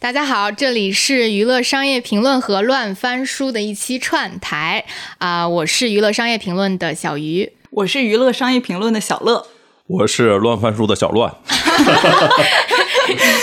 [0.00, 4.86] 大家好，这里是娱乐商业评论和乱翻书的一期串台
[5.18, 7.52] 啊、我是娱乐商业评论的小鱼。
[7.68, 9.46] 我是娱乐商业评论的小乐，
[9.86, 11.30] 我是乱翻书的小乱，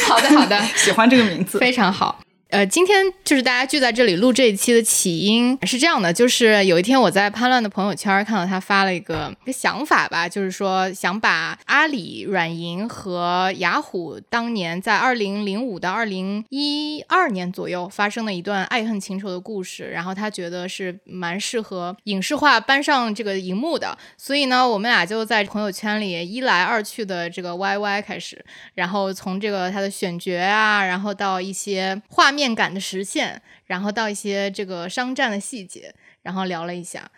[0.07, 1.59] 好的，好的，喜欢这个名字。
[1.59, 2.19] 非常好。
[2.49, 28.45] 呃，今天就是大家聚在这里录这一期的起因是这样的，就是有一天我在潘乱的朋友圈看到他发了一个一个想法吧，就是说想把阿里、软银和雅虎当年在二零零五到二零一二年左右发生的一段爱恨情仇的故事，然后他觉得是蛮适合影视化搬上这个荧幕的，所以呢，我们俩就在朋友圈里一来二去的这个 YY 开始，
[28.75, 37.09] 然后从这个他的选角啊，然后到一些画面面感的实现，然后到一些这个商战的细节，然后聊了一下。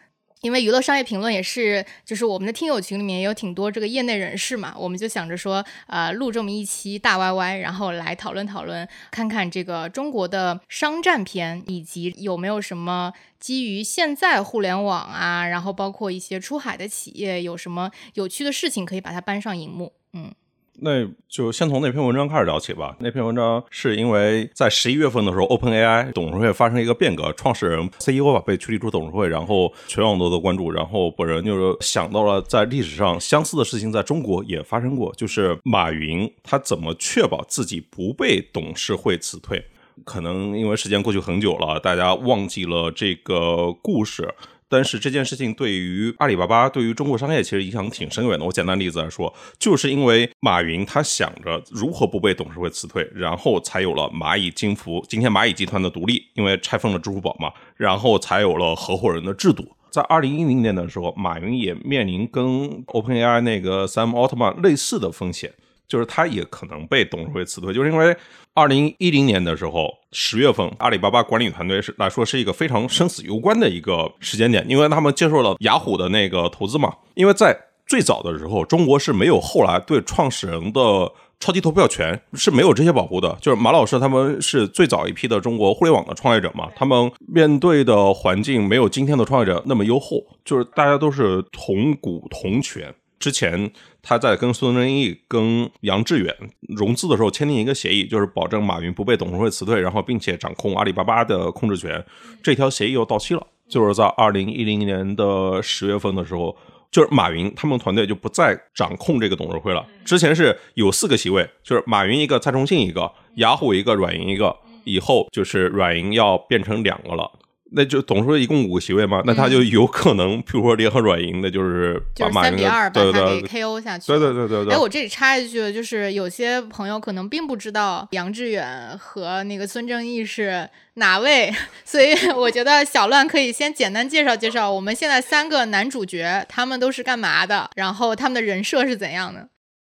[0.41, 19.91] 因为娱乐商业评论也是，就是我们的听友群里面有挺多这个业内人士嘛，我们就想着说，呃，录这么一期大 YY，然后来讨论讨论，看看这个中国的商战片，以及有没有什么基于现在互联网啊，然后包括一些出海的企业，有什么有趣的事情可以把它搬上荧幕。
[20.13, 20.33] 嗯，
[20.81, 22.95] 那就先从那篇文章开始聊起吧。
[22.99, 30.71] 那篇文章是因为在十一月份的时候，OpenAI 董事会发生一个变革，创始人 CEO 吧被驱离出董事会，然后全网都在关注。
[30.71, 39.63] 然后本人就是想到了，在历史上相似的事情在中国也发生过，就是马云他怎么确保自己不被董事会辞退。
[40.05, 44.33] 可能因为时间过去很久了，大家忘记了这个故事。
[44.69, 48.45] 但是这件事情对于阿里巴巴、对于中国商业其实影响挺深远的。
[48.45, 59.67] 我简单例子来说，就是因为马云他想着如何不被董事会辞退，然后才有了蚂蚁金服，今天蚂蚁集团的独立，因为拆分了支付宝嘛，然后才有了合伙人的制度。
[59.89, 62.45] 在二零一零年的时候，马云也面临跟
[62.85, 65.51] OpenAI 那个 Sam Altman 类似的风险。
[65.89, 68.15] 就是他也可能被董事会辞退，就是因为
[68.53, 76.93] 二零一零年的时候十月份，阿里巴巴管理团队是来说是一个非常生死攸关的一个时间点，因为他们接受了雅虎的那个投资嘛。
[77.15, 77.57] 因为在
[77.87, 83.35] 最早的时候，中国是没有后来对创始人的超级投票权是没有这些保护的。
[83.41, 92.93] 就是马老师他们是最早一批的中国互联网的创业者嘛，他们面对的环境没有今天的创业者那么优厚，就是大家都是同股同权。
[93.19, 93.71] 之前
[94.01, 96.33] 他在跟孙正义、跟杨致远
[96.75, 102.03] 融资的时候签订一个协议，就是保证马云不被董事会辞退，然后并且掌控阿里巴巴的控制权。
[102.41, 106.55] 这条协议又到期了，就是在二零一零年的十月份的时候，
[106.89, 109.85] 就是马云他们团队就不再掌控这个董事会了。
[110.05, 114.55] 之前是有四个席位，就是马云一个，蔡崇信一个，雅虎一个，软银一个。
[114.85, 117.29] 以后就是软银要变成两个了。
[117.71, 122.01] 那就总说一共五个席位嘛，那他就有可能，譬如说联合软银，的就是
[122.33, 124.07] 三比二把对它给对 KO 下去。
[124.07, 124.73] 对对对对对。
[124.73, 131.53] 哎，我这里插一句，就是有些朋友可能并不知道杨致远和那个孙正义是哪位，
[131.85, 139.47] 所以我觉得小乱可以先简单介绍介绍我们现在三个男主角，他们都是干嘛的，然后他们的人设是怎样的。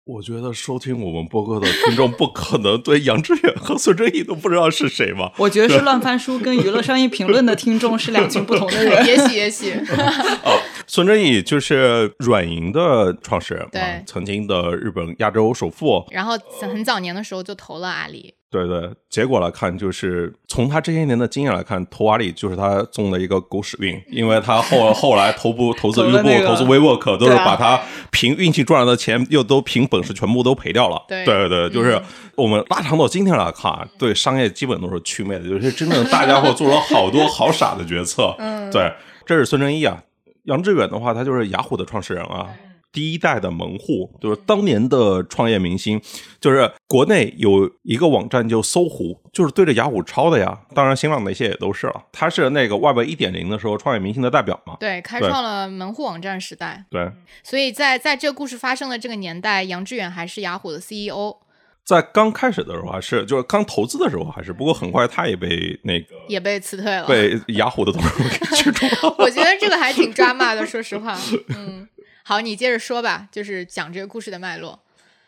[0.06, 5.32] 我觉得收听我们播客的听众不可能对杨致远和孙正义都不知道是谁吧？
[5.38, 9.06] 我觉得是乱翻书跟娱乐商业评论的听众是两群不同的人。
[9.06, 9.72] 也 许也许，
[10.44, 16.04] 哦，孙正义就是软银的创始人对，曾经的日本亚洲首富。
[16.10, 27.80] 然后很早年的时候就投了阿里，对对，结果来看，就是从他这些年的经验来看，投阿里就是他中的一个狗屎运，因为他后 后来投不投资优步、投了那个投资 WeWork，都是把他
[28.12, 31.02] 凭运气赚来的钱，又都凭本事全部都赔掉了。
[31.08, 32.00] 对对对，就是
[32.36, 38.32] 我们拉长到今天来看啊，对商业基本都是祛魅的，有些真正大家伙做了好多 好傻的决策。
[38.38, 38.92] 嗯，对，
[39.26, 40.00] 这是孙正义啊。
[40.44, 42.46] 杨致远的话，他就是雅虎的创始人啊，
[42.94, 46.00] 第一代的门户，就是当年的创业明星。
[46.40, 50.60] 就是国内有一个网站叫搜狐，就是对着雅虎抄的呀。
[50.74, 52.04] 当然，新浪那些也都是了。
[52.12, 54.76] 他是那个 Web 一点零的时候创业明星的代表嘛。
[54.78, 56.84] 对，开创了门户网站时代。
[56.90, 57.10] 对，
[57.42, 61.36] 所以在在这个故事发生的这个年代，杨致远还是雅虎的 E CEO，
[61.84, 67.06] 在刚开始的时候还是，就是刚投资的时候还是，不过很快他也被那个也被辞退了。
[67.06, 69.14] 被雅虎的董事会给驱逐了。
[69.18, 71.18] 我觉得这个还挺抓马的，说实话。
[71.48, 71.86] 嗯，
[72.26, 74.80] 好，你接着说吧，就是讲这个故事的脉络。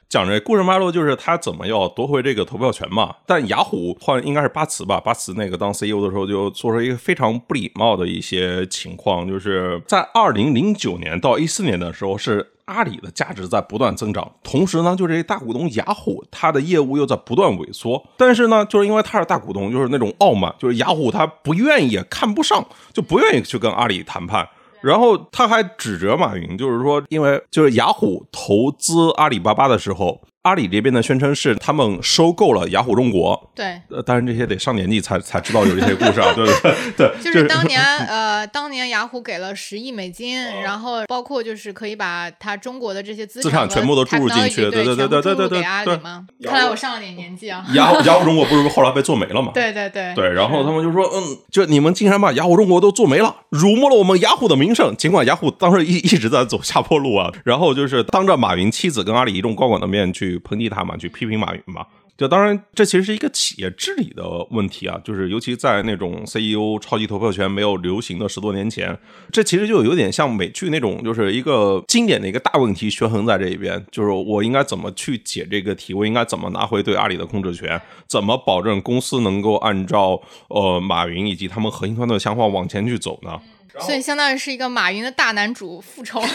[0.08, 3.16] 讲这故事脉络，就是他怎么要夺回这个投票权嘛。
[3.26, 18.02] 但雅虎换应该是巴茨吧，巴茨那个当 CEO 的时候就做出一个非常不礼貌的一些情况，就是在二零零九年到一四年的时候，是阿里的价值在不断增长，同时呢，就这些大股东雅虎它的业务又在不断萎缩。
[18.16, 24.48] 但是呢，就是因为他是大股东，就是那种傲慢，就是雅虎他不愿意看不上，就不愿意去跟阿里谈判。
[24.80, 46.24] 然后他还指责马云，就是说，因为就是雅虎投资阿里巴巴的时候，阿里这边的宣称是他们收购了雅虎中国，对，呃，当然这些得上年纪才才知道有这些故事啊，对对对 对，就是当年 呃，当年雅虎给了十亿美金，然后包括就是可以把它中国的这些资资产全部都注入进去，对对对对对对对，给阿里吗？
[46.44, 47.66] 看来我上了点年纪啊。
[47.74, 49.50] 雅虎雅虎中国不是后来被做没了吗？
[49.52, 54.94] 对对对对，然后他们就说，嗯，就你们竟然把雅虎中国都做没了，辱没了我们雅虎的名声。
[54.96, 61.86] 尽管雅虎当时一一直在走下坡路啊，然后就是当着马云妻子跟阿里一众高管的面去抨击他嘛，去批评马云嘛。
[62.16, 68.98] 就当然，这其实是一个企业治理的问题啊，就是尤其在那种 CEO 超级投票权没有流行的十多年前，
[69.30, 77.78] 这其实就有点像美剧那种，就是一个经典的一个大问题悬衡在这一边，就是我应该怎么去解这个题，我应该怎么拿回对阿里的控制权，
[78.08, 80.18] 怎么保证公司能够按照
[80.48, 83.38] 呃马云以及他们核心团队的想法往前去走呢？
[83.80, 86.22] 所以相当于是一个马云的大男主复仇。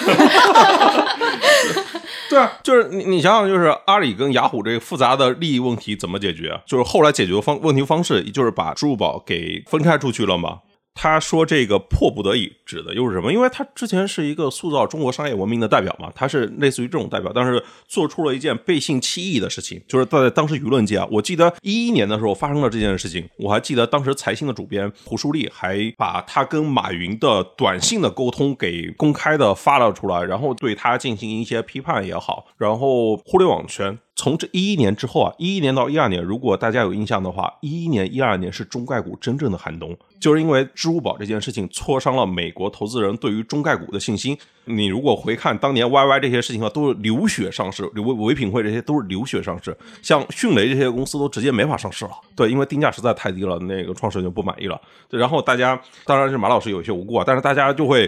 [2.30, 6.62] 对啊，就是你你想想，就是阿里跟雅虎这个复杂的利益问题怎么解决？
[6.66, 10.60] 就是后来解决方问题方式，就是把支付宝给分开出去了嘛。
[11.04, 13.34] 他说这个迫不得已指的又是什么？
[13.34, 33.98] 因为他之前是一个塑造中国商业文明的代表嘛，他是类似于这种代表，但是做出了一件背信弃义的事情，就是在当时舆论界啊，我记得 一一年的时候发生了这件事情，我还记得当时财新的主编胡舒立还把他跟马云的短信的沟通给公开的发了出来，然后对他进行一些批判也好，然后互联网圈。
[34.22, 44.38] 从这一一年之后啊，一一年到一二年，如果大家有印象的话，一一年、一二年是中概股真正的寒冬，就是因为支付宝这件事情挫伤了美国投资人对于中概股的信心。
[44.66, 52.12] 你如果回看当年 YY 这些事情啊，都是流血上市，唯唯品会这些都是流血上市，像迅雷这些公司都直接没法上市了。
[52.36, 54.80] 对，因为定价实在太低了，那个创始人就不满意了。
[55.10, 58.08] 然后大家当然是马老师有些无辜啊，但是大家就会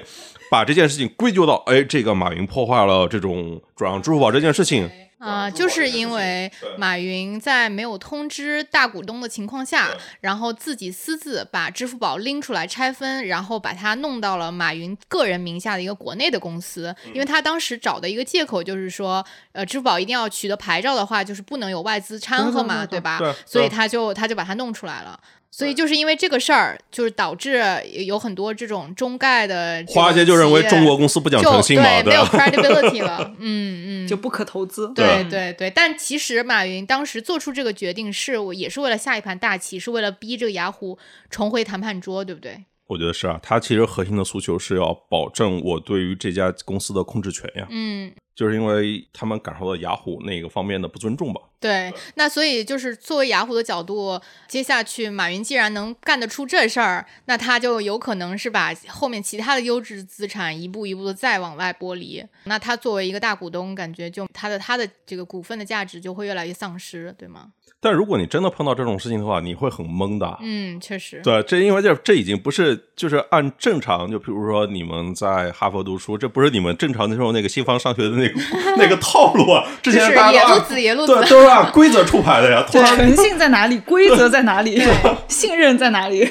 [0.51, 4.88] 把这件事情归咎到，哎，这个马云破坏了这种转让支付宝这件事情。
[5.23, 16.93] 啊，就是因为马云在没有通知大股东的情况下，然后自己私自把支付宝拎出来拆分，然后把它弄到了马云个人名下的一个国内的公司。
[17.13, 23.19] 因为他当时找的一个借口就是说，呃，支付宝一定要取得牌照的话，就是不能有外资掺和嘛，对吧？
[23.45, 25.19] 所以他就他就把它弄出来了。
[25.55, 27.63] 所以就是因为这个事儿，就是导致
[28.07, 34.91] 有很多这种中概的华尔街就认为中国公司不讲诚信嘛，对，没有 credibility 了，嗯嗯，就不可投资。
[34.95, 40.97] 对对对，但其实马云当时做出这个决定是，也是为了下一盘大棋，是为了逼这个雅虎
[41.29, 42.63] 重回谈判桌，对不对？
[42.88, 47.68] 我觉得是啊，他其实核心的诉求是要保证我对于这家公司的控制权呀。
[47.69, 48.13] 嗯。
[48.35, 51.39] 就是因为他们感受到雅虎那个方面的不尊重吧？
[51.59, 62.25] 对，那所以就是作为雅虎的角度，接下去马云既然能干得出这事儿，那他就有可能是把后面其他的优质资产一步一步的再往外剥离。
[62.45, 67.45] 那他作为一个大股东，感觉就他的它的这个股份的价值就会越来越丧失，对吗？
[67.80, 70.38] 但如果你真的碰到这种事情的话，你会很懵的。
[70.42, 71.22] 嗯，确实。
[71.24, 78.34] 对，这因为这这已经不是就是按正常，就比如说你们在哈佛读书，这不是你们正常的时候那个西方上学的那个
[78.78, 79.66] 那个套路啊。
[79.81, 82.66] 之前大家都野路子，对，都是按规则出牌的呀。
[82.68, 83.80] 诚信在哪里？
[83.80, 84.78] 规则在哪里？
[85.30, 86.30] 信任在哪里？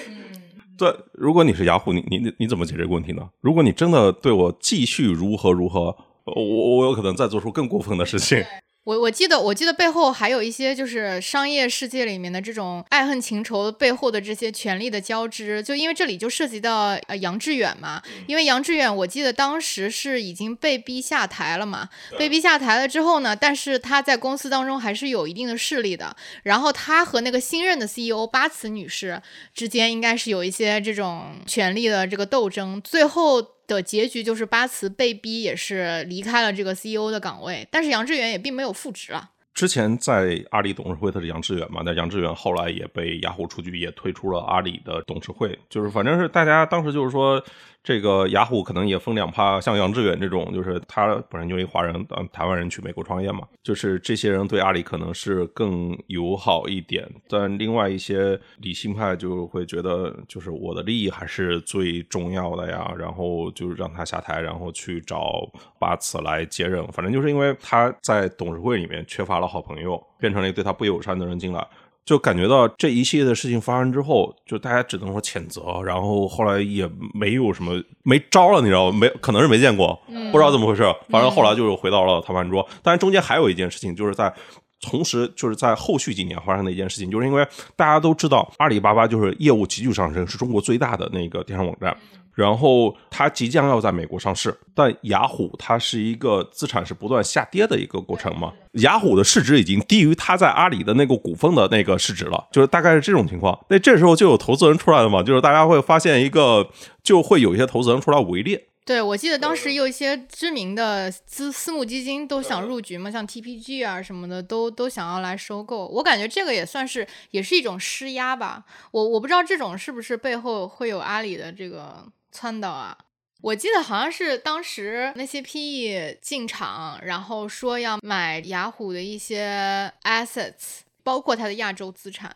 [0.77, 3.23] 对，如果你是雅虎，你你你怎么解决这个问题呢？
[3.41, 8.45] 如果你真的对我继续如何如何，我我有可能再做出更过分的事情。
[8.85, 29.23] 我我记得我记得背后还有一些就是商业世界里面的这种爱恨情仇背后的这些权力的交织，就因为这里就涉及到呃杨致远嘛，因为杨致远我记得当时是已经被逼下台了嘛，被逼下台了之后呢，但是他在公司当中还是有一定的势力的，然后他和那个新任的 CEO 巴茨女士
[29.55, 33.41] 之间应该是有一些这种权力的这个斗争，最后。
[33.75, 39.31] 的结局就是巴茨被逼也是离开了这个 CEO 的岗位，但是杨致远也并没有复职啊。
[39.55, 47.43] 之前在阿里董事会的是杨致远嘛，那杨致远后来也被雅虎出局，也退出了阿里的董事会，就是反正是大家当时就是说。
[47.83, 57.09] 这个雅虎可能也分两派，像杨致远这种，就是他本身就是一华人，嗯，台湾人去美国创业嘛，就是这些人对阿里可能是更友好一点。
[57.29, 66.87] 但另外一些理性派就会觉得，就是我的利益还是最重要的呀，然后就让他下台，然后去找巴茨来接任。
[66.93, 71.67] 反正就是因为他在董事会里面缺乏了好朋友，变成了一对他不友善的人进来。
[72.05, 78.99] 就感觉到这一系列的事情发生之后，就大家只能说谴责，然后后来也没有什么没招了，你知道吗？
[78.99, 79.99] 没可能是没见过，
[80.33, 80.83] 不知道怎么回事。
[81.09, 82.69] 反正后来就是回到了谈判桌。
[82.83, 84.33] 但是中间还有一件事情，就是在
[84.81, 91.97] 同时就是在后续几年发生的一件事情，就是因为大家都知道阿里巴巴就是业务急剧上升，是中国最大的那个电商网站。
[92.35, 98.53] 然后它即将要在美国上市，但雅虎它是一个资产是不断下跌的一个过程嘛？
[98.73, 103.59] 雅虎的市值已经低于它在阿里的那个股份的那个市值了，就是大概是这种情况。
[103.69, 105.23] 那这时候就有投资人出来了嘛？
[105.23, 106.71] 就是大家会发现一个，
[107.03, 108.69] 就会有一些投资人出来围猎。
[108.85, 115.87] 对，我记得当时有一些知名的私私募基金都想入局嘛，像 TPG 啊什么的，都都想要来收购。
[115.87, 118.65] 我感觉这个也算是也是一种施压吧。
[118.91, 122.05] 我我不知道这种是不是背后会有阿里的这个。
[122.33, 122.97] 撺导啊！
[123.43, 132.33] 我记得好像是当时那些 PE 进场，然后说要买雅虎的一些 assets，包括它的亚洲资产，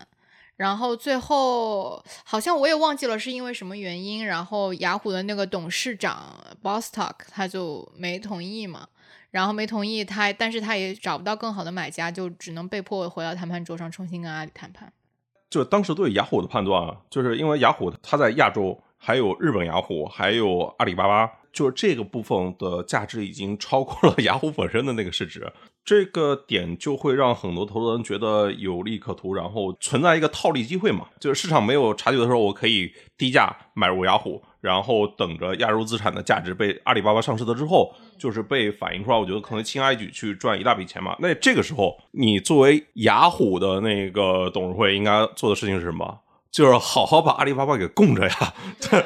[0.56, 8.88] 然后最后好像我也忘记了是因为什么原因，然后雅虎的那个董事长 Bostock 他就没同意嘛，
[9.30, 14.92] 然后没同意他，但是他也找不到更好的买家，就只能被迫回到谈判桌上重新跟阿里谈判。
[15.48, 18.82] 就当时对雅虎的判断啊，就是因为雅虎它在亚洲。
[19.06, 25.52] 还有日本雅虎，还有阿里巴巴，就是这个部分的价值已经超过了 雅虎本身的那个市值，
[25.84, 41.14] 这个点就会让很多投资人觉得有利可图，然后存在一个套利机会嘛，就是市场没有察觉的时候，我可以低价买入雅虎，然后等着亚洲资产的价值被阿里巴巴上市了之后，就是被反映出来，我觉得可能轻而易举去赚一大笔钱嘛。
[41.20, 46.18] 那这个时候，你作为雅虎的那个董事会应该做的事情是什么？
[46.56, 49.04] 就是好好把阿里巴巴给供着呀， 对，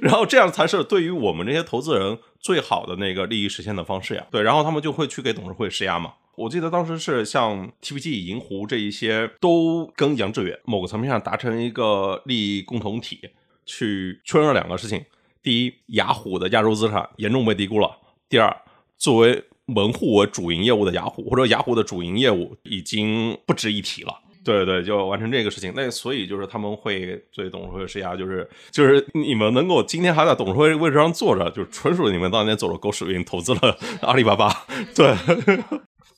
[0.00, 4.24] 然后这样才是对于我们这些投资人最好的那个利益实现的方式呀。
[4.30, 6.12] 对，然后他们就会去给董事会施压嘛。
[6.36, 13.18] 我记得当时是像 TPG、银湖这一些都跟杨致远某个层面上达成一个利益共同体，
[13.66, 15.04] 去确认了两个事情：
[15.42, 17.88] 第一，雅虎的亚洲资产严重被低估了；
[18.28, 18.56] 第二，
[18.96, 24.20] 作为门户为主营业务的雅虎，或者雅虎的主营业务已经不值一提了。
[24.44, 25.72] 对对，就完成这个事情。
[25.74, 34.48] 那所以就是他们会对董事会施压，就是就是你们能够今天还在董事会位置上坐着，就纯属你们当年走了狗屎运，投资了阿里巴巴。
[34.94, 35.14] 对。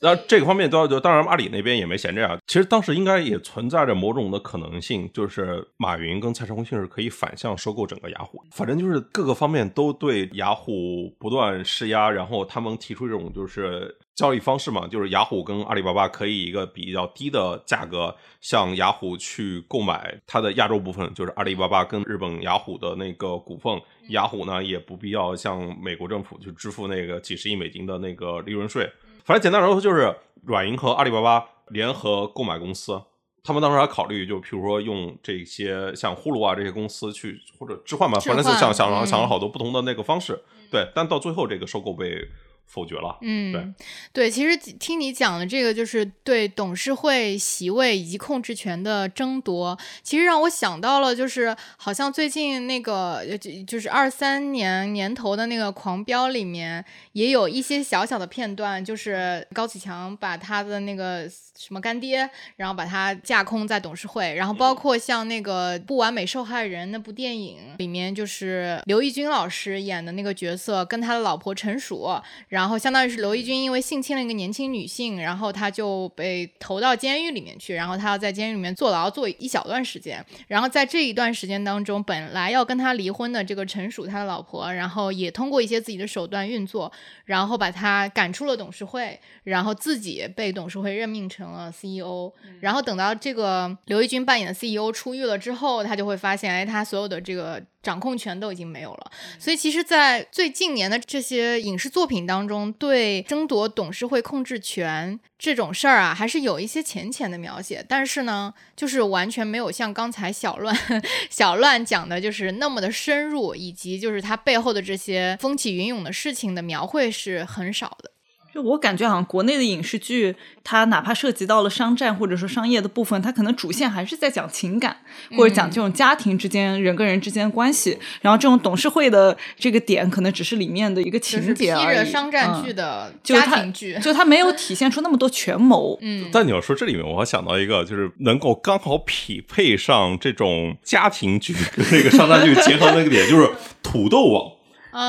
[0.00, 2.36] 那这个方面都要就，当然阿里那边也没闲着啊。
[2.46, 8.38] 其实当时应该也存在着某种的可能性，就是马云跟蔡崇信是可以反向收购整个雅虎。
[8.50, 23.80] 反正就是各个方面都对雅虎不断施压，然后他们提出这种就是交易方式嘛，就是雅虎跟阿里巴巴可以一个比较低的价格向雅虎去购买它的亚洲部分，就是阿里巴巴跟日本雅虎的那个股份。
[24.10, 28.88] 雅虎呢也不必要向美国政府去支付那个几十亿美金的那个利润税。
[29.24, 33.02] 反正简单来说，就是软银和阿里巴巴联合购买公司。
[33.42, 40.40] 他们当时还考虑，就譬如说用这些像呼噜啊这些公司去或者置换吧，反正就想想了想了好多不同的那个方式。
[40.70, 42.28] 对，但到最后这个收购被。
[42.66, 43.16] 否决了。
[43.22, 43.74] 嗯，对
[44.12, 72.10] 对，其实听你讲的这个，就是对董事会席位以及控制权的争夺，其实让我想到了，就是好像最近那个就就是二三年年头的那个《狂飙》里面，也有一些小小的片段，就是高启强把他的那个什么干爹，然后把他架空在董事会，然后包括像那个《不完美受害人》那部电影里面，就是刘奕君老师演的那个角色，跟他的老婆陈数。
[72.54, 80.24] 然后相当于是刘奕君因为性侵了一个年轻女性，然后他就被投到监狱里面去，然后他要在监狱里面坐牢坐一小段时间。
[80.46, 86.92] 然后在这一段时间当中，本来要跟他离婚的这个陈数他的老婆，然后也通过一些自己的手段运作，
[87.24, 92.32] 然后把他赶出了董事会，然后自己被董事会任命成了 CEO。
[92.60, 97.60] 然后等到这个刘奕君扮演的 CEO 出狱了之后，他就会发现，哎，他所有的这个。
[97.84, 110.74] 掌控权都已经没有了，所以其实，在最近年的这些影视作品当中，对争夺董事会控制权这种事儿啊，还是有一些浅浅的描写，但是呢，就是完全没有像刚才小乱
[111.28, 118.10] 小乱讲的，就是那么的深入，以及就是它背后的这些风起云涌的事情的描绘是很少的。
[118.54, 120.32] 就我感觉，好像国内的影视剧，
[120.62, 124.96] 它哪怕涉及到了商战或者说商业的部分，它可能主线还是在讲情感，
[125.36, 127.98] 或者讲这种家庭之间人跟人之间的关系。
[128.20, 132.08] 然后这种董事会的这个点，可能只是里面的一个情节而已。
[132.08, 135.98] 商战剧的家庭剧，就它没有体现出那么多权谋。
[136.00, 136.28] 嗯。
[136.30, 143.50] 但你要说这里面，我还想到一个，就是能够刚好匹配上这种家庭剧跟那个商战剧结合那个点，就是
[143.82, 144.53] 土豆网。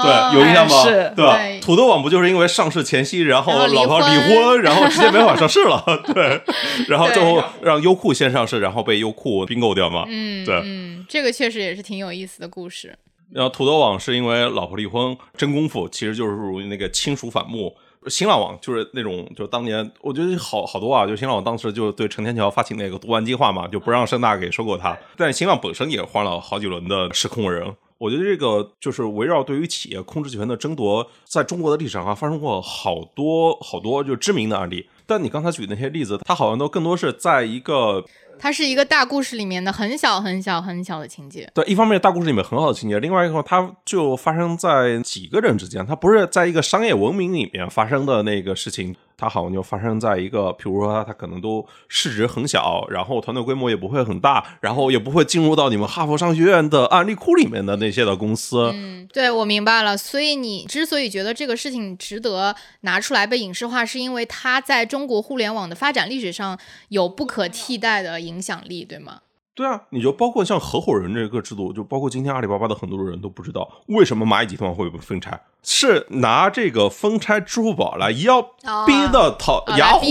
[0.04, 0.84] 对，有印象吗？
[1.15, 1.38] 对吧？
[1.62, 5.84] 土豆网不就是因为上市前夕，然后老婆离婚， 然后直接没法上市了？
[6.13, 6.42] 对，
[6.88, 10.06] 然后最后让优酷先上市，然后被优酷并购掉嘛？
[10.08, 12.98] 嗯，对，嗯，这个确实也是挺有意思的故事。
[13.32, 17.75] 然后土豆网是因为老婆离婚，真功夫其实就是属于那个亲属反目。
[18.08, 24.96] 新浪网就是那种，就当年我觉得好好多啊，就新浪网当时就对陈天桥发起那个毒丸计划嘛，就不让盛大给收购它。
[25.18, 27.75] 但新浪本身也换了好几轮的实控人。
[27.98, 34.88] 我觉得这个就是围绕对于企业控制权的争夺，在中国的历史上发生过好多好多就知名的案例。
[35.06, 38.04] 但你刚才举的那些例子，它好像都更多是在一个。
[38.38, 41.50] 它是一个大故事里面的很小很小很小的情节。
[41.54, 48.94] 对，一方面大故事里面很好的情节，另外一个它就发生在几个人之间，它不是在一个商业文明里面发生的那个事情。
[49.18, 58.72] 它好像就发生在一个，比如说它可能都市值很小，然后团队规模也不会很大，然后也不会进入到你们哈佛商学院的案例库里面的那些的公司。
[58.74, 59.98] 嗯，对，我明白了。
[59.98, 69.20] 所以你之所以觉得这个事情值得拿出来被影视化，是因为它在中国互联网的发展历史上有不可替代的影响力，对吗？
[69.56, 80.04] 对啊，你就包括像合伙人这个制度，就包括今天阿里巴巴的很多人都不知道，为什么蚂蚁集团会被分拆，是拿这个分拆支付宝来要逼的讨雅虎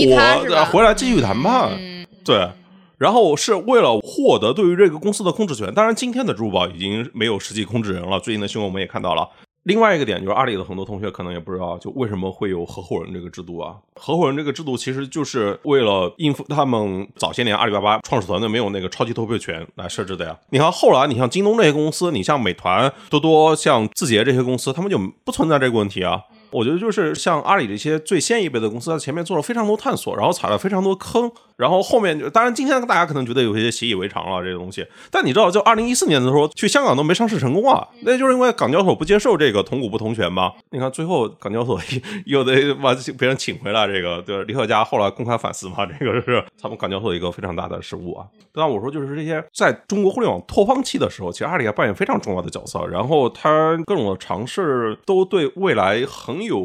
[0.71, 1.77] 回来继续谈判，
[2.23, 2.49] 对，
[2.97, 5.71] 然后是为了获得对于这个公司的控制权。
[5.71, 9.29] 当然，今天的支付宝已经没有实际控制人了，最近的新闻我们也看到了。
[9.65, 13.75] 另外一个点就是，阿里的很多同学可能也不知道，就为什么会有合伙人这个制度啊？
[13.95, 20.37] 合伙人这个制度其实就是为了应付他们早些年阿里巴巴创始团队没有那个超级投票权来设置的呀。
[20.51, 26.21] 你看后来，你像京东这些公司，你像美团、多多、像字节这些公司，他们就不存在这个问题啊。
[26.51, 40.53] 我觉得就是像阿里这些最先一辈的公司，在前面做了非常多探索，然后踩了非常多坑，然后后面就当然今天大家可能觉得有些习以为常了这个东西，但你知道，就二零一四年的时候去香港都没上市成功啊，那就是因为港交所不接受这个同股不同权嘛。
[40.69, 41.77] 你看最后港交所
[42.25, 48.25] 又得把别人请回来，这个对李克强后来公开反思嘛，这个是他们港交所一个非常大的失误啊。
[48.53, 56.45] 但我说就是这些在中国互联网拓荒期的时候，其实阿里还扮演非常重要的角色，然后它各种的尝试都对未来很。
[56.45, 56.61] 有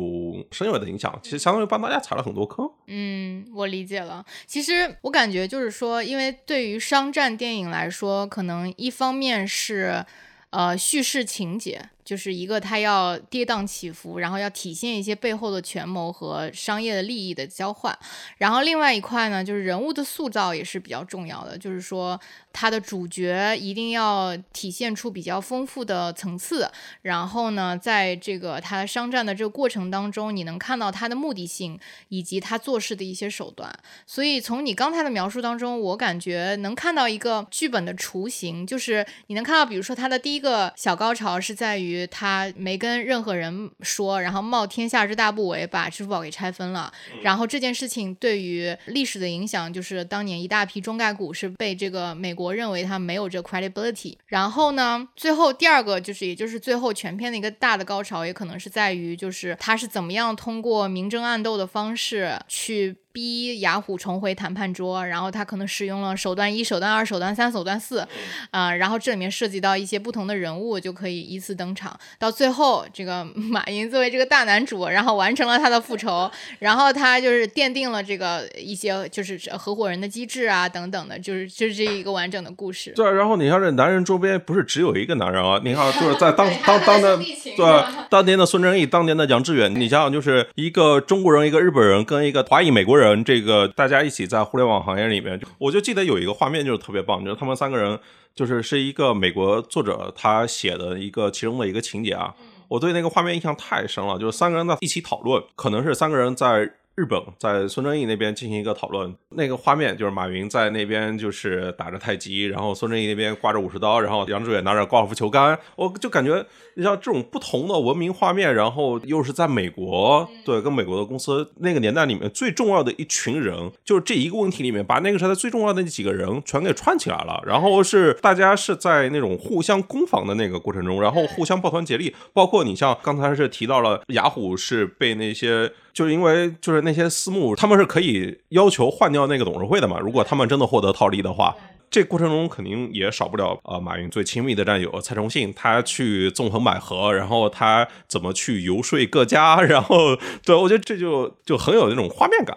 [0.53, 2.69] 深远的影响，其实相当于帮大家踩了很多坑。
[2.87, 4.23] 嗯，我理解了。
[4.47, 10.05] 其实我感觉就是说，因为对于商战电影来说，可能一方面是
[10.51, 11.91] 呃叙事情节。
[12.05, 17.97] 就是一个它要跌宕起伏，然后要体现一些背后的权谋和商业的利益的交换。
[18.39, 21.57] 然后另外一块呢，就是人物的塑造也是比较重要的。
[21.57, 22.19] 就是说，
[22.53, 26.71] 它的主角一定要体现出比较丰富的层次。
[27.03, 33.71] 然后呢，在这个他商战的这个过程当中，你能看到他的目的性以及他做事的一些手段。
[34.07, 41.90] 所以从你刚才的描述当中，我感觉能看到一个剧本的雏形，就是你能看到，比如说他的第一个小高潮是在于。
[42.11, 46.93] 他没跟任何人说，然后冒天下之大不韪把支付宝给拆分了。
[47.23, 54.17] 然后这件事情对于历史的影响，就是当年一大批中概股是被这个美国认为它没有这 credibility。
[54.27, 62.97] 然后呢，最后第二个就是，也就是最后全片的一个大的高潮，也可能是在于，就是他是怎么样通过明争暗斗的方式去。
[63.13, 68.07] 逼雅虎重回谈判桌，然后他可能使用了手段一、手段二、手段三、手段四，
[68.51, 71.99] 啊，然后这里面涉及到一些不同的人物，就可以依次登场。
[72.19, 82.93] 到最后，这个马云作为这个大男主，然后完成了他的复仇， 然后他就是奠定了这个一些就是合伙人的机制啊等等的，就是就是这一个完整的故事。
[82.95, 93.00] 对，然后你看这男人周边不是只有一个男人啊，你看就是在当 当当的对当年的孙正义，当年的杨致远，你想想就是一个中国人，一个日本人，跟一个华裔美国人。
[93.01, 97.99] 人这个大家一起在互联网行业里面，我就记得有一个画面就是特别棒，就是他们三个人
[98.35, 102.35] 就是是一个美国作者他写的一个其中的一个情节啊，
[102.69, 106.71] 我对那个画面印象太深了，就是三个人在一起讨论，可能是三个人在。
[107.01, 135.73] 日本在孙正义那边进行一个讨论，那个画面就是马云在那边就是打着太极，然后孙正义那边挂着武士刀，然后杨致远拿着高尔夫球杆，我就感觉你像这种不同的文明画面，然后又是在美国，对，跟美国的公司那个年代里面最重要的一群人，就是这一个问题里面把那个时代最重要的那几个人全给串起来了，然后是大家是在那种互相攻防的那个过程中，然后互相抱团结力，包括你像刚才是提到了雅虎是被那些。
[135.93, 139.99] 就是因为就是那些私募，他们是可以要求换掉那个董事会的嘛。
[139.99, 141.55] 如果他们真的获得套利的话，
[141.91, 152.57] 这过程中肯定也少不了呃马云最亲密的战友蔡崇信，他去纵横捭阖，然后他怎么去游说各家， 然后对我觉得这就就很有那种画面感。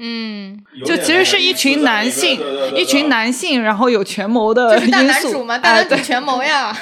[0.00, 0.56] 嗯，
[0.86, 2.40] 就其实是一群男性，
[2.74, 6.72] 一群男性，然后有权谋的就是大男主嘛， 大男主权谋呀，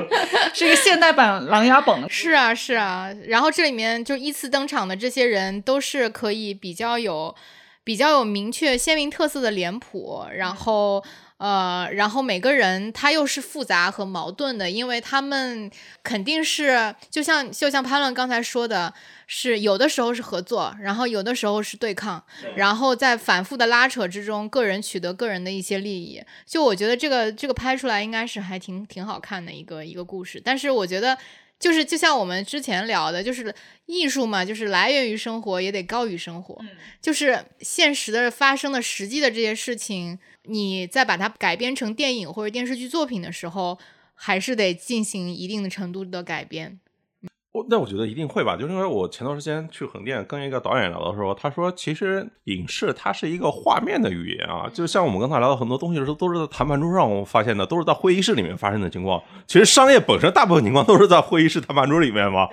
[0.52, 2.02] 是一个现代版《琅琊榜》。
[2.08, 7.34] 是啊，是啊，然后这里面就依次登场的这些人，都是可以比较有、
[7.82, 11.02] 比较有明确鲜明特色的脸谱，然后。
[11.38, 15.70] 呃，然后每个人他又是复杂和矛盾的，因为他们
[16.02, 18.90] 肯定是就像就像潘乱刚才说的，
[19.26, 26.22] 是有的时候是合作，然后有的时候是对抗，然后在反复的拉扯之中，个人取得个人的一些利益。
[26.46, 31.18] 就我觉得这个这个拍出来应该是还挺挺好看的一个一个故事，但是我觉得。
[31.58, 33.54] 就是就像我们之前聊的，就是
[33.86, 36.62] 艺术嘛，就是来源于生活，也得高于生活。
[37.00, 43.78] 就是现实的发生的实际的这些事情，你再把它改编成电影或者电视剧作品的时候，
[44.14, 46.78] 还是得进行一定的程度的改编。
[47.68, 59.22] 那我觉得一定会吧，就是因为我前段时间去横店跟一个导演聊的时候，他说其实影视它是一个画面的语言啊，就像我们刚才聊的很多东西的时候，都是在谈判桌上我发现的，都是在会议室里面发生的情况。
[59.46, 62.48] 其实商业本身大部分情况都是在会议室谈判桌里面嘛，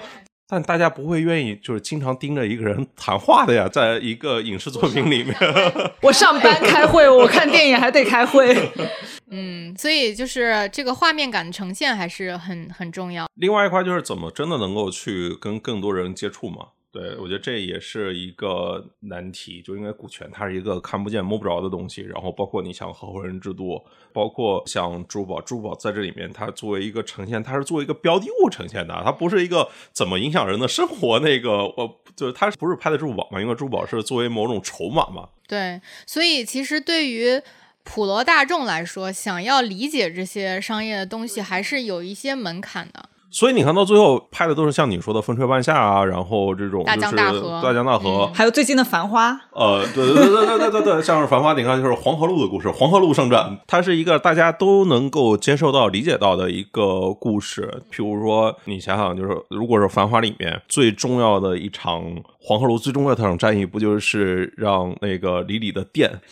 [0.54, 5.36] 但大家不会愿意就是经常盯着一个人谈话的呀，在一个影视作品里面。
[6.02, 8.56] 我上班开会，我看电影还得开会。
[9.32, 13.26] 嗯，所以就是这个画面感的呈现还是很很重要。
[13.34, 16.68] 另外一块就是怎么真的能够去跟更多人接触嘛？
[16.94, 33.42] 对我觉得这也是一个难题，就因为股权它是一个看不见摸不着的东西，然后包括你像合伙人制度，包括像珠宝，珠宝在这里面它作为一个呈现，它是作为一个标的物呈现的，它不是一个怎么影响人的生活那个，我就是它不是拍的珠宝嘛？
[33.42, 35.30] 因为珠宝是作为某种筹码嘛。
[35.48, 37.42] 对，所以其实对于。
[37.86, 43.10] 普罗大众来说，想要理解这些商业的东西，还是有一些门槛的。
[43.34, 49.32] 所以你看到最后拍的都是像你说的《风吹半夏》啊，然后这种大江大河，大江大河，还有最近的《繁花》。
[49.54, 57.82] 呃，对对对对对对对，像是《繁花》，你看就是黄河路的故事，《黄河路上战》，它是一个大家都能够接受到、理解到的一个故事。
[57.92, 62.04] 譬如说，你想想，就是如果是《繁花》里面最重要的一场
[62.40, 66.12] 黄河路最重要的那场战役，不就是让那个李李的店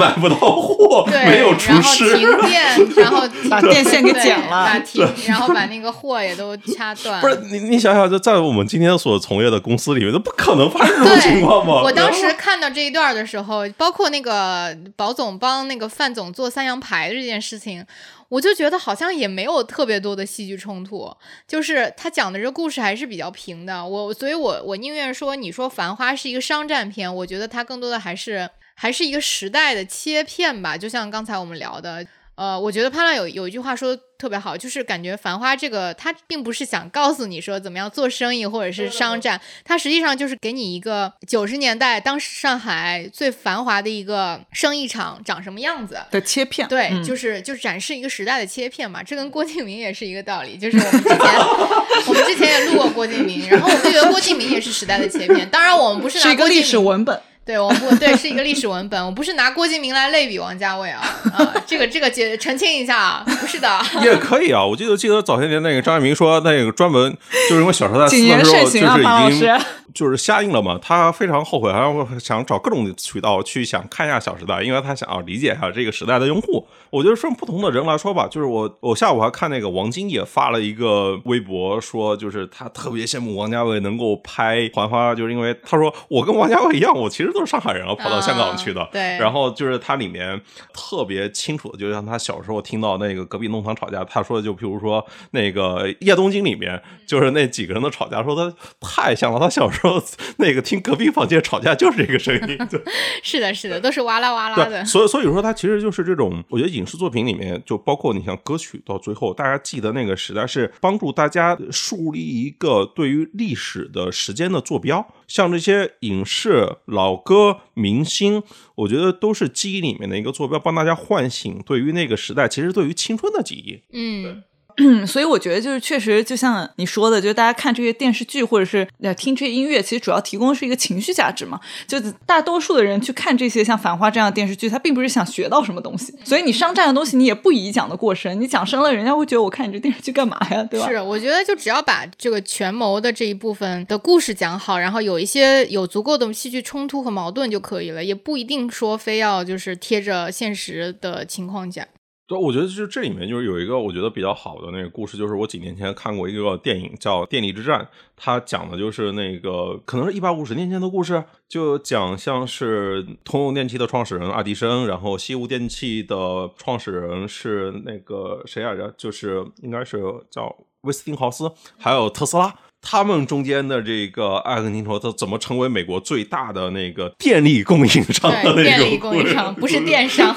[0.00, 2.62] 买不到货，没有厨师，停电，
[2.96, 6.29] 然后把电线给剪了，停， 然后把那个货也。
[6.34, 7.20] 都掐 断。
[7.20, 11.82] 不是你，你想想，就在我们今天所从业的公司里面，都不可能发生这种情况吗？
[11.82, 17.84] 我当时看到这一段的时候，包括那个保总帮那个范总做三羊牌的这件事情。
[18.28, 21.12] 我就觉得好像也没有特别多的戏剧冲突，
[21.48, 23.84] 就是他讲的这个故事还是比较平的。
[23.84, 30.76] 我所以，我我宁愿说，你说《繁花》是一个商战片，我觉得它更多的还是还是一个时代的切片吧。
[30.76, 32.06] 就像刚才我们聊的。
[32.40, 46.66] 呃，我觉得潘乱有有一句话说的特别好，就是感觉《繁花》这个它并不是想告诉你说怎么样做生意或者是商战，它实际上就是给你一个九十年代当时上海最繁华的一个生意场长什么样子的切片。
[46.66, 49.02] 对，就是就是展示一个时代的切片嘛。
[49.02, 51.18] 这跟郭敬明也是一个道理，就是我们之前
[52.08, 55.46] 我们之前也录过郭敬明，然后我们觉得郭敬明也是时代的切片。
[55.50, 57.20] 当然，我们不是拿郭敬明历史文本。
[57.50, 59.04] 对，我不对，是一个历史文本。
[59.04, 61.00] 我不是拿郭敬明来类比王家卫啊
[61.34, 63.68] 啊，这个这个解澄清一下啊，不是的。
[64.04, 67.12] 也可以啊，我记得记得早些年那个张爱民说那个专门
[67.48, 69.58] 就是因为《小时代》四的时候就是已经。
[69.94, 76.66] 就是下映了嘛，他非常后悔，然后想找各种渠道去想看一下《小时代》，因为他想要理解一下这个时代的用户。
[76.90, 88.88] 我觉得分不同的人来说吧，就是我我下午还看那个王晶也发了一个微博，说就是他特别羡慕王家卫能够拍《还花》，就是因为他说我跟王家卫一样，我其实都是上海人，跑到香港去的。
[88.92, 89.18] 对。
[89.18, 90.40] 然后就是他里面
[90.72, 99.79] 特别清楚的，就像他小时候听到那个隔壁弄堂吵架，他说就譬如说那个《叶东京》里面，就是那几个人的吵架，说他太像了，他小时候。
[99.80, 100.02] 说
[100.36, 102.58] 那个听隔壁房间吵架就是这个声音，
[103.22, 104.84] 是的，是的，都是哇啦哇啦的。
[104.84, 115.06] 所以，所以说它其实就是这种，我觉得影视作品里面就包括你像歌曲，到最后大家记得那个时代，是帮助大家树立一个对于历史的时间的坐标。
[115.26, 118.42] 像这些影视老歌明星，
[118.74, 123.82] 我觉得都是记忆里面的一个坐标，帮大家唤醒对于那个时代，其实对于青春的记忆。
[123.92, 124.42] 嗯。
[125.06, 131.60] 所以我觉得就是确实，就像你说的，就是大家看这些电视剧或者是听这些音乐，其实主要提供的是一个情绪价值嘛。
[131.86, 136.14] 就大多数的人去看这些像《繁花》这样的电视剧，他并不是想学到什么东西。
[136.24, 138.40] 所以你商战的东西，你也不宜讲的过深。
[138.40, 140.62] 你讲深了，人家会觉得我看你这电视剧干嘛呀？
[140.70, 140.88] 对吧？
[140.88, 151.86] 是，我觉得就只要把这个权谋的这一部分的故事讲好，然后有一些有足够的戏剧冲突和矛盾就可以了，也不一定说非要就是贴着现实的情况讲。
[152.30, 157.80] 对，我觉得就是这里面就是有一个我觉得比较好的那个故事，就是我几年前看过一个电影叫《电力之战》，
[158.16, 168.94] 它讲的就是那个可能是一百五十年前的故事，就讲像是通用电气的创始人爱迪生，然后西屋电器的创始人是那个谁来着？
[168.96, 172.54] 就是应该是叫威斯汀豪斯，还有特斯拉。
[172.82, 180.34] 他们中间的这个阿根廷说，他怎么成为美国最大的那个电力供应商的那对，种电力供应商不是电商。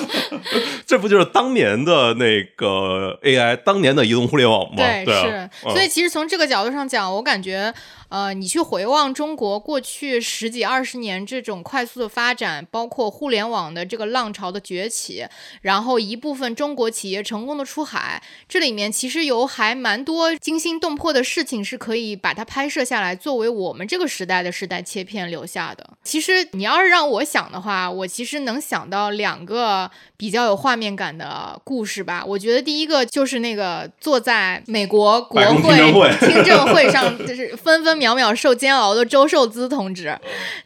[0.86, 4.76] 这不就是当年的那个 AI，当年的移动互联网吗？
[4.76, 7.72] 对，对啊是，嗯所以其实从这个角度上讲，我感觉，
[8.10, 15.24] 呃，你去回望中国过去十几二十年这种快速的发展，包括互联网的这个浪潮的崛起，
[15.62, 25.90] 然后一部分中国企业成功的出海，这里面其实有还蛮多惊心动魄的事情是可以把它拍摄下来，作为我们这个时代的时代切片留下的。
[26.02, 29.88] 其实你要是让我想的话，我其实能想到两个
[30.20, 32.22] 比较有画面感的故事吧。
[32.26, 35.72] 我觉得第一个就是那个坐在美国国会
[36.20, 40.14] 听证会上，就是分分秒秒受煎熬的周受资同志。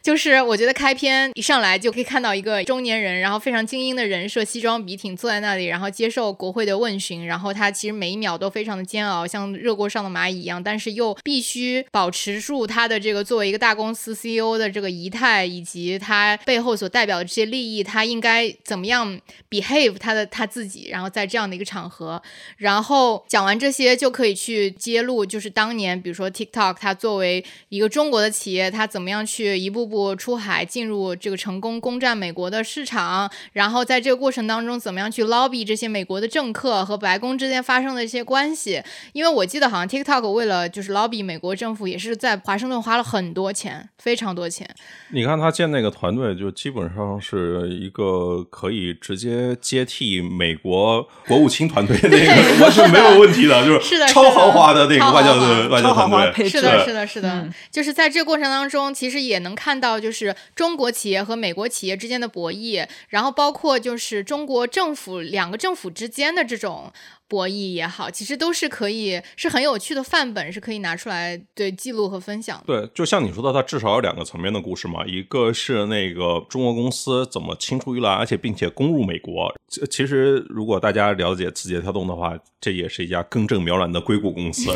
[0.03, 19.17] 就是我觉得开篇一上来就可以看到一个中年人，然后非常精英的人设，西装笔挺坐在那里，然后接受国会的问询，然后他其实每一秒都非常的煎熬，像热锅上的蚂蚁一样，但是又必须保持住他的这个作为一个大公司 CEO 的这个仪态，以及他背后所代表的这些利益，他应该怎么样
[19.49, 22.21] behave 他的他自己，然后在这样的一个场合，
[22.57, 38.81] 然后讲完这些就可以去揭露，就是当年比如说 TikTok，它作为一个中国的企业，它怎么样去一步步出海，进入这个成功攻占美国的市场，然后在这个过程当中怎么样去 lobby 这些美国的政客和白宫之间发生的一些关系。
[39.13, 44.67] 因为我记得好像 TikTok 为了就是 lobby 美国政府，也是在华盛顿花了很多钱，非常多钱。
[45.11, 56.47] 你看他建那个团队，就基本上是一个可以直接接替美国国务卿团队那个，我是没有问题的，就是超豪华的那个外交的外交团队。
[56.47, 57.53] 是的，是的，是的，嗯。
[57.71, 66.91] 就是在这个过程当中，其实也能看到，就是中国企业和美国企业之间的博弈，然后包括就是中国政府两个政府之间的这种
[67.27, 72.63] 博弈也好，其实都是可以是很有趣的范本，是可以拿出来对记录和分享的。
[72.65, 79.53] 对，就像你说的，它至少有两个层面的故事嘛，一个是那个中国公司怎么青出于蓝，而且并且攻入美国。
[79.67, 84.71] 这其实如果大家了解字节跳动的话，这也是一家根正苗蓝的硅谷公司。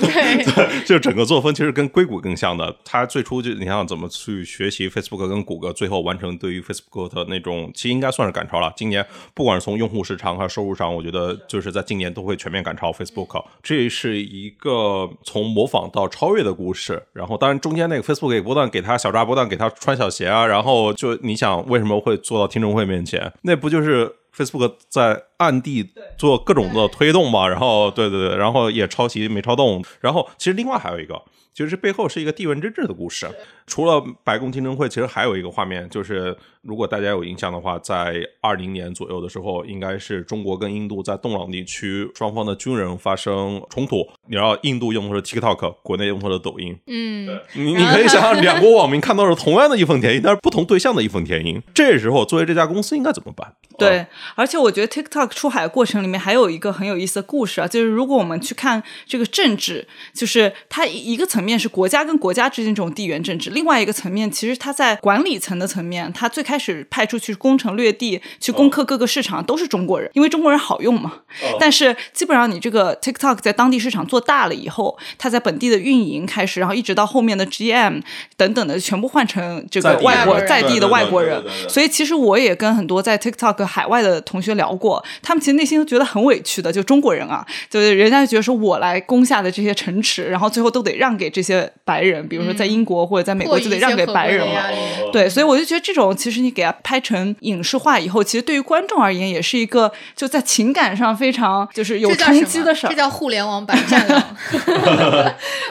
[0.00, 2.76] 对，就整个作风其实跟硅谷更像的。
[2.84, 8.72] 它最初就你想怎么去学习 Facebook 跟谷歌，最后完成对于 Facebook 的那种，其实应该算是赶超了。
[8.76, 13.44] 今年不管是从用户时长还是收入上，我觉得就是在今年都会全面赶超 Facebook。
[13.62, 17.00] 这是一个从模仿到超越的故事。
[17.12, 20.44] 然后当然中间那个 Facebook 也不断给他小抓，不断给他穿小鞋啊。
[20.44, 23.32] 然后就你想为什么会做到听证会面前？
[23.42, 25.88] 那不就是？Facebook 在暗地
[26.18, 31.22] 做各种的推动嘛，然后对对对，然后也抄袭没抄动，然后其实另外还有一个，
[31.54, 33.26] 其实背后是一个地缘政治的故事。
[33.66, 44.06] 除了白宫听证会，其实还有一个画面，就是如果大家有印象的话，在二零年左右的时候，应该是中国跟印度在洞朗地区双方的军人发生冲突。
[44.28, 46.78] 你知道，印度用的是 TikTok，国内用的是抖音。
[46.86, 51.60] 嗯，你你可以想象，两国网民看到是同样的义愤填膺，但是不同对象的义愤填膺。
[51.74, 53.54] 这时候，作为这家公司应该怎么办？
[53.78, 71.20] 对啊，而且我觉得 TikTok 出海过程里面还有一个很有意思的故事啊，就是如果我们去看这个政治，就是它一个层面是国家跟国家之间这种地缘政治，另外一个层面其实它在管理层的层面，它最开始派出去攻城略地，去攻克各个市场都是中国人，因为中国人好用嘛。
[71.58, 78.02] 但是基本上你这个 TikTok 在当地市场做大了以后，它在本地的运营开始，然后一直到后面的 GM
[78.36, 81.42] 等等的，全部换成这个外国在地的外国人。
[81.66, 94.70] 所以其实我也跟很多在 TikTok 海外的同学聊过，他们其实内心都觉得很委屈的，就中国人啊，就是人家就觉得说我来攻下的这些城池，然后最后都得让给这些白人，比如说在英国或者在美国就得让给白人了。
[95.12, 102.96] 对，所以我就觉得这种其实你给它拍成影视化以后，其实对于观众而言也是一个就在情感上非常就是有冲击的事儿这。
[102.96, 104.22] 叫互联网版战狼。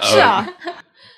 [0.02, 0.48] 是啊，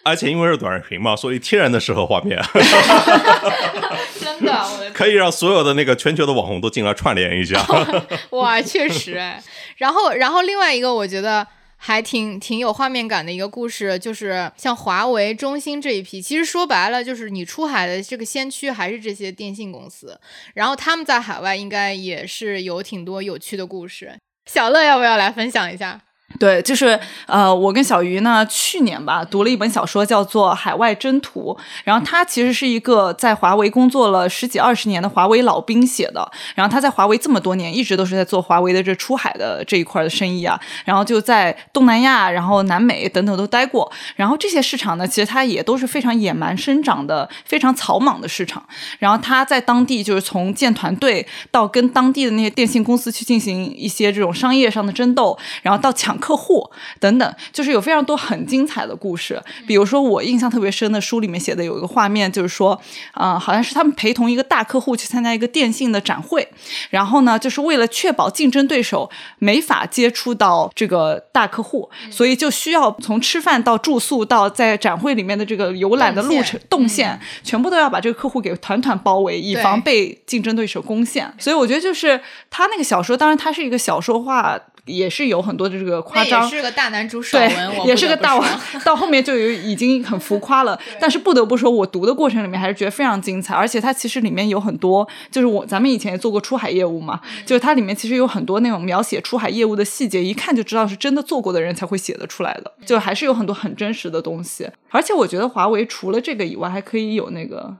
[0.04, 2.42] 而且因为是短视频嘛，所以天然的适合画面，
[4.20, 7.66] 真的，我的可以让所有的那个全球的网红都进来串联一下。
[8.32, 9.42] 哇，确实哎。
[9.78, 11.46] 然后，然后另外一个我觉得
[11.78, 20.20] 还挺挺有画面感的一个故事，就是像华为、中兴这一批，其实说白了就是你出海的这个先驱还是这些电信公司，
[20.54, 24.18] 然后他们在海外应该也是有挺多有趣的故事。
[24.46, 26.02] 小乐要不要来分享一下？
[26.40, 48.64] 对，就是呃，我跟小鱼呢，去年吧读了一本小说，叫做《海外征途》，然后他其实是一个在华为工作了十几二十年的华为老兵写的，然后他在华为这么多年，一直都是在做华为的这出海的这一块的生意啊，然后就在东南亚、然后南美等等都待过，然后这些市场呢，其实他也都是非常野蛮生长的、非常草莽的市场，
[49.00, 59.42] 然后他在当地就是从建团队到跟当地的那些电信公司去进行一些这种商业上的争斗，然后到抢客户等等，就是有非常多很精彩的故事。
[59.66, 62.80] 比如说我印象特别深的书里面写的有一个画面，就是说，
[63.12, 66.48] 啊，好像是他们陪同一个大客户去参加一个电信的展会，
[66.90, 69.10] 然后呢，就是为了确保竞争对手
[69.40, 81.32] 没法接触到这个大客户，所以就需要从吃饭到住宿到在展会里面的这个游览的路程动线，全部都要把这个客户给团团包围，以防被竞争对手攻陷。
[81.38, 84.60] 所以我觉得就是他那个小说，当然它是一个小说化。
[84.88, 90.80] 也是有很多的这个夸张，是个大男主爽文，也是个大王，到后面就有已经很浮夸了。
[91.00, 104.68] 但是不得不说，我读的过程里面还是觉得非常精彩，而且它其实里面有很多，就是我咱们以前也做过出海业务嘛，就是它里面其实有很多那种描写出海业务的细节，一看就知道是真的做过的人才会写得出来的，就还是有很多很真实的东西。
[104.90, 107.76] 而且我觉得华为除了这个以外，还可以有那个。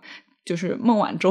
[0.48, 1.30] 就是孟晚舟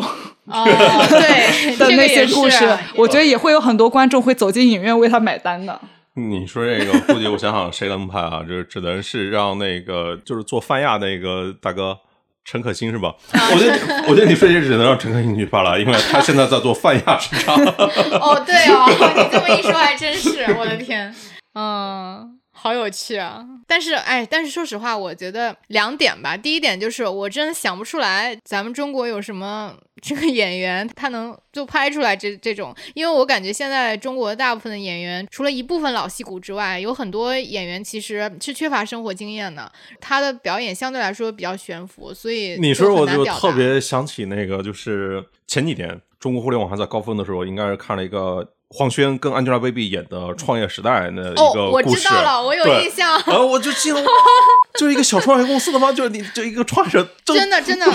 [1.09, 5.81] 对 的那些故事，我觉得也会有很多观众会走进影院为他买单的。
[6.15, 8.43] 你说这个，估计我想想谁能拍啊？
[8.47, 11.97] 就只能是让那个就是做泛亚那个大哥
[12.45, 13.15] 陈可辛是吧？
[13.33, 17.55] 我觉得，我觉得你说这只能让陈可辛去发了，因为他现在在做泛亚市场。
[17.57, 21.15] 哦，对哦，你这么一说还真是，我的天，
[21.55, 22.36] 嗯。
[22.67, 23.47] 好有趣啊！
[23.65, 26.37] 但是，哎，但是说实话，我觉得两点吧。
[26.37, 32.75] 第一点就是，我真的想不出来咱们中国有什么这个演员，他能就拍出来这这种。
[32.95, 48.53] 因为我感觉现在中国大部分的演员，除了一部分老戏骨之外，有很多演员其实是缺乏生活经验的，他的表演相对来说比较悬浮，所以你说我就特别想起那个，就是前几天中国互联网还在高峰的时候，应该是看了一个。
[48.71, 53.13] 黄轩跟 Angelababy 演的《创业时代》那一个故事，我知道了，我有印象。
[53.27, 54.05] 然后我就记得，
[54.79, 55.93] 就是一个小创业公司的吗？
[55.93, 57.87] 就是你就一个创始人，真的真的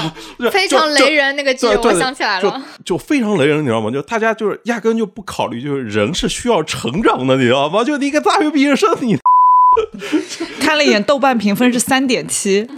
[0.50, 3.92] 非常雷人那个剧，我想起来了，就非常雷人，你知道吗？
[3.92, 7.84] 就大家就是压根就不考虑，就是人是需要成长的，你知道吗？
[7.84, 9.18] 就你一个大学毕业生，你
[10.62, 12.68] 看了一眼豆瓣评分是三点七。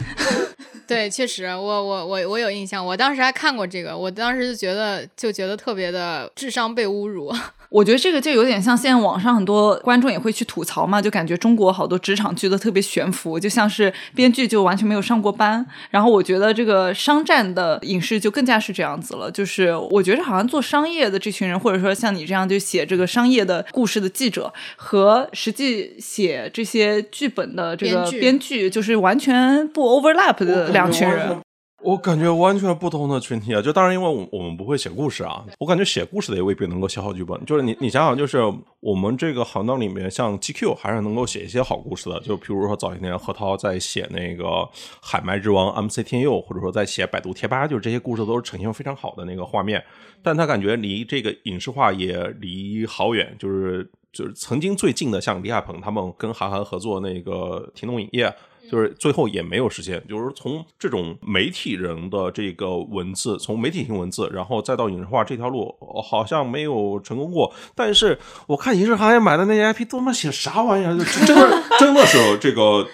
[0.86, 7.34] 对，确实，我我我我有印象，我当时还看过这个，我当时就觉得就觉得特别的智商被侮辱。
[7.74, 15.66] 我觉得这个就有点像现在网上很多观众也会去吐槽嘛，就感觉中国好多职场剧都特别悬浮，就像是编剧就完全没有上过班。
[15.90, 31.40] 然后我觉得这个商战的影视就更加是这样子了，就是我觉得好像做商业的这群人，或者说像你这样就写这个商业的故事的记者，和实际写这些剧本的这个编剧，就是完全不 overlap 的两群人。
[31.84, 33.62] 我感觉完全不同的群体啊！
[33.62, 37.46] 就当然，因为我我们不会写故事啊，我感觉写故事的也未必能够写好剧本。
[37.46, 38.40] 就是你你想想，就是
[38.80, 42.18] 我们这个行当里面，像 GQ 还是能够写一些好故事的。
[42.22, 44.46] 就比如说早些年何涛在写那个
[45.02, 49.84] 《海麦之王》MC 天佑，或者说在写百度贴吧，就是这些故事都是呈现非常好的那个画面。
[50.22, 58.28] 但他感觉离这个影视化也离好远，就是就是曾经最近的，像李亚鹏他们跟韩寒合作那个《天动影业》。
[58.70, 67.54] 就是最后也没有实现，就是从这种媒体人的这个文字，从媒体型文字，然后再到影视化这条路，好像没有成功过。
[67.76, 70.98] 但是我看影视行业买的那些 IP，都他妈写啥玩意儿？
[71.26, 72.88] 真的真的是这个，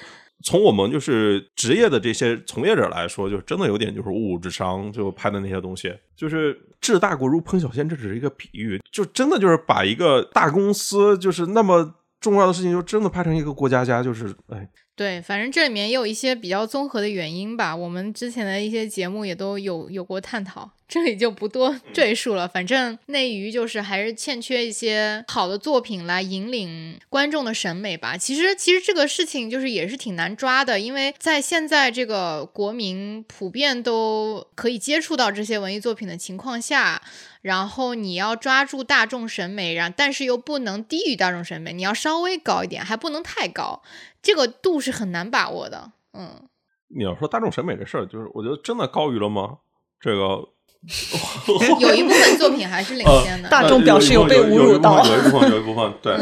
[0.44, 14.68] 从我们就是职业的这些从业者来说，就真的有点就是误智商，就拍的那些东西，就是治大国如烹小鲜，这只是一个比喻，就真的就是把一个大公司就是那么重要的事情，就真的拍成一个过家家，就是哎。
[14.96, 17.74] 对，反正这里面也有一些比较综合的原因吧。
[17.74, 22.46] 我们之前的一些节目也都有有过探讨，这里就不多赘述了。
[22.46, 28.18] 反正内娱就是还是欠缺一些好的作品来引领观众的审美吧。
[28.18, 37.02] 其实，其实这个事情就是也是挺难抓的，因为在现在这个国民普遍都可以接触到这些文艺作品的情况下。
[37.42, 43.82] 然后你要抓住大众审美，然但是又不能低于大众审美，你要稍微高一点，还不能太高，
[44.22, 45.92] 这个度是很难把握的。
[46.14, 46.44] 嗯，
[46.90, 49.58] 你要说大众审美这事儿，就是我觉得真的高于了吗？
[50.02, 50.50] 这个
[51.82, 53.50] 有一部分作品还是领先的。
[53.50, 56.18] 大众表示有被侮辱到，有一部分，有一部分，对。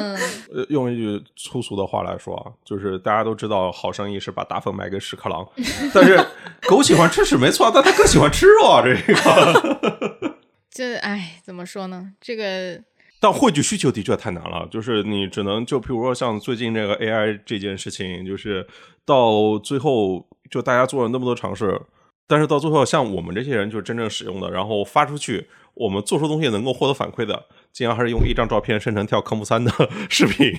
[0.69, 5.47] 用一句粗俗的话来说啊，就是大家都知道好生意是把大粪卖给屎壳郎，
[5.93, 6.23] 但是
[6.67, 10.36] 狗喜欢吃屎没错，但它更喜欢吃肉啊，这个。
[10.77, 12.13] 这哎，怎么说呢？
[12.21, 12.79] 这个，
[13.19, 14.67] 但汇聚需求的确太难了。
[14.69, 18.67] 就是你只能就比如说像最近这个 AI 这件事情，就是
[19.03, 21.81] 到最后就大家做了那么多尝试，
[22.27, 29.71] 但是到最后像我们这些人就是真正使用的，然后发出去，我们做出东西能够获得反馈的，竟然还是用一张照片生成跳科目三的
[30.11, 30.53] 视频。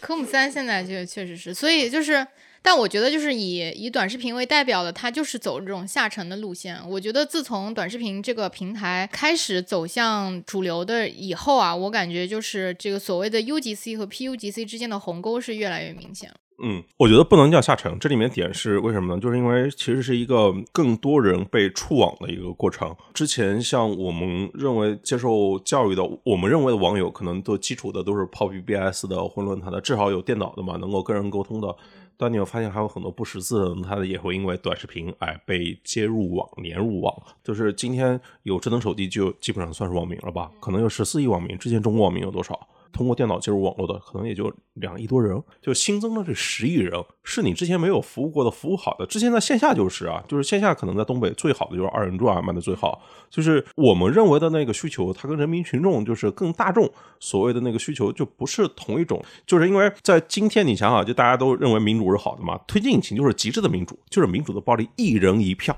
[0.00, 2.24] 科目三现在就确实是，所以就是，
[2.66, 6.80] 但我觉得就是以以短视频为代表的，它就是走这种下沉的路线。
[6.88, 16.36] 我觉得自从短视频这个平台开始走向主流的以后啊，我感觉就是这个所谓的 UGC 和 PUGC 之间的鸿沟是越来越明显了。
[16.62, 19.20] 嗯，我觉得不能叫下沉，这里面点是为什么呢？
[19.20, 22.94] 就是因为其实是一个更多人被触网的一个过程。
[23.12, 31.76] 之前像我们认为接受教育的，我们认为的网友，可能都基础的都是泡 BBS 的、混论坛的，至少有电脑的嘛，能够跟人沟通的。
[32.16, 37.14] 但你会发现还有很多不识字的人，他也会因为短视频哎被接入网、连入网。
[37.42, 40.50] 就是今天有智能手机就基本上算是网民了吧？
[40.60, 42.68] 可能有十四亿网民，之前中国网民有多少？
[42.94, 46.92] 通过电脑接入网络的，可能也就两亿多人，就新增了这十亿人，
[47.22, 49.04] 是你之前没有服务过的服务好的。
[49.04, 59.22] 之前在线下就是啊，就是线下可能在东北最好的就是二人转卖的最好，就是我们认为的那个需求，它跟人民群众就是更大众所谓的那个需求就不是同一种。
[59.44, 65.76] 就是因为在今天你想想，就大家都认为民主是好的嘛，推荐引擎就是极致的民主，就是民主的暴力，一人一票。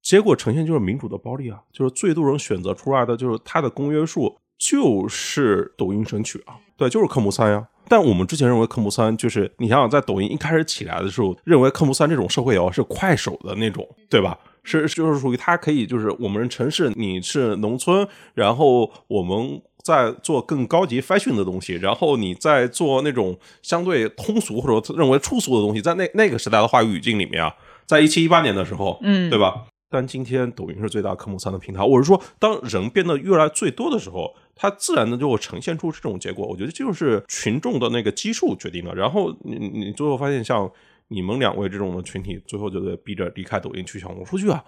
[0.00, 7.66] 结果呈现就是民主的暴力啊，就是最多人选择出来的就是它的公约数就是抖音神曲啊，对，就是科目三呀。
[7.90, 14.36] 但我们之前认为科目三就是你想想，在抖音一开始起来的时候，认为科目三这种社会摇是快手的那种，对吧？
[14.62, 27.54] 是就是属于它可以就是我们城市你是农村，然后我们在做更高级 fashion 的东西，然后你在做那种相对通俗或者认为粗俗的东西，在那那个时代的话语语境里面啊，
[27.86, 29.64] 在一七一八年的时候，嗯对吧？
[29.90, 36.46] 但今天抖音是最大科目三的平台，我是说，当人变得越来最多的时候，它自然的就会呈现出这种结果。
[36.46, 38.94] 我觉得这就是群众的那个基数决定了。
[38.94, 40.70] 然后你你最后发现，像
[41.08, 44.62] 你们两位这种的群体，最后就得逼着离开抖音去小红书去啊。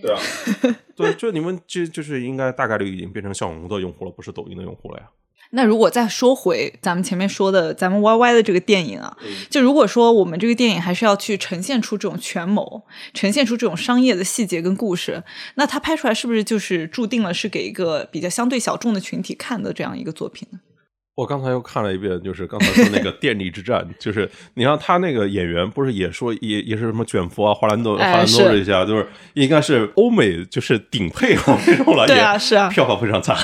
[0.00, 0.20] 对啊，
[0.94, 5.10] 对，就你们就就是应该大概率已经变成小红书的用户了，不是抖音的用户了呀。
[5.52, 9.16] 那如果再说回咱们前面说的咱们 YY 的这个电影啊，
[9.48, 12.82] 就如果说我们这个电影还是要去呈现出这种权谋，
[13.14, 15.22] 呈现出这种商业的细节跟故事，
[15.56, 20.60] 那它拍出来是不是就是注定了是给一个比较相对小众的群体看的这样一个作品呢？
[21.16, 33.36] 我刚才又看了一遍，就是刚才说那个电力之战，就是你看他那个演员不是也说也也是什么卷福啊、华兰多、华哎兰多是这些啊，就是应该是欧美就是顶配啊 这种了，对啊是啊票房非常惨，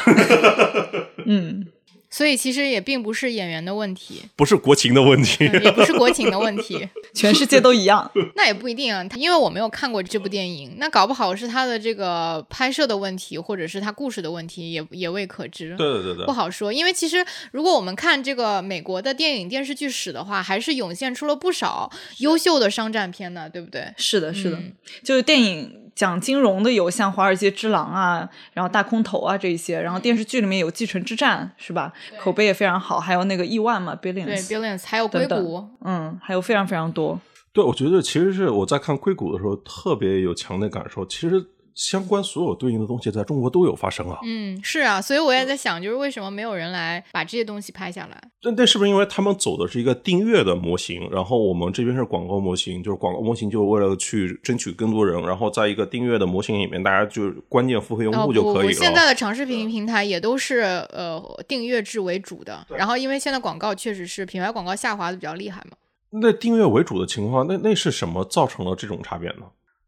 [1.27, 1.67] 嗯，
[2.11, 5.47] 所以其实也并不是演员的问题，不是国情的问题。
[5.49, 6.89] 嗯也不是国情的问题。
[7.15, 8.11] 全世界都一样。
[8.37, 15.75] 那也不一定啊，因为我没有看过这部电影，那搞不好是他的这个拍摄的问题，或者是他故事的问题，也也未可知。
[15.77, 23.93] 对对对对不，好说，因为其实如果我们看这个美国的电影电视剧史的话，还是涌现出了不少优秀的商战片呢，对不对？
[23.97, 31.91] 是的，是的，嗯就是电影讲金融的有像《华尔街之狼》啊，然后《大空头》啊这一些，然后电视剧里面有《继承之战》是吧？
[32.21, 37.19] 口碑也非常好，还有那个亿万嘛，Billions，，Billions 还有硅等谷，等嗯，还有非常非常多。
[37.55, 41.43] 对，我觉得其实是我在看硅谷的时候特别有强烈感受，其实
[41.77, 44.19] 相关所有对应的东西在中国都有发生啊。
[44.25, 48.19] 嗯，是啊，所以我也在想，就是为什么没有人来把这些东西拍下来？
[48.43, 58.73] 那那是不是因为他们走的是一个订阅的模型，然后我们这边是广告模型，就是广告模型就是为了去争取更多人，然后在一个订阅的模型里面，大家就是关键付费用户就可以了。
[58.73, 60.61] 现在的长视频平台也都是
[60.95, 65.77] 呃订阅制为主的，然后因为现在广告确实是品牌广告下滑的比较厉害嘛。
[66.11, 69.43] 那订阅为主的情况，那那是什么造成了这种差别呢？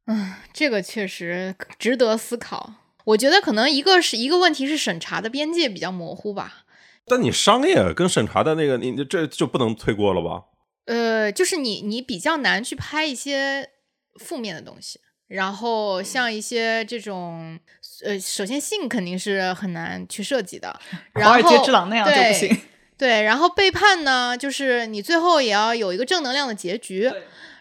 [0.09, 2.75] 嗯，这个确实值得思考。
[3.05, 6.65] 我觉得可能一个是一个问题是审查的边界比较模糊吧。
[7.07, 10.45] 但你商业跟审查的那个，你你这就不能推锅了吧？
[10.87, 13.71] 呃，就是你你比较难去拍一些
[14.19, 17.59] 负面的东西，然后像一些这种
[18.05, 20.79] 呃，首先性肯定是很难去设计的，
[21.13, 22.61] 然后华尔街之狼那样就不对行。
[22.97, 27.13] 对，然后背叛呢，就是你最后也要有一个正能量的结局。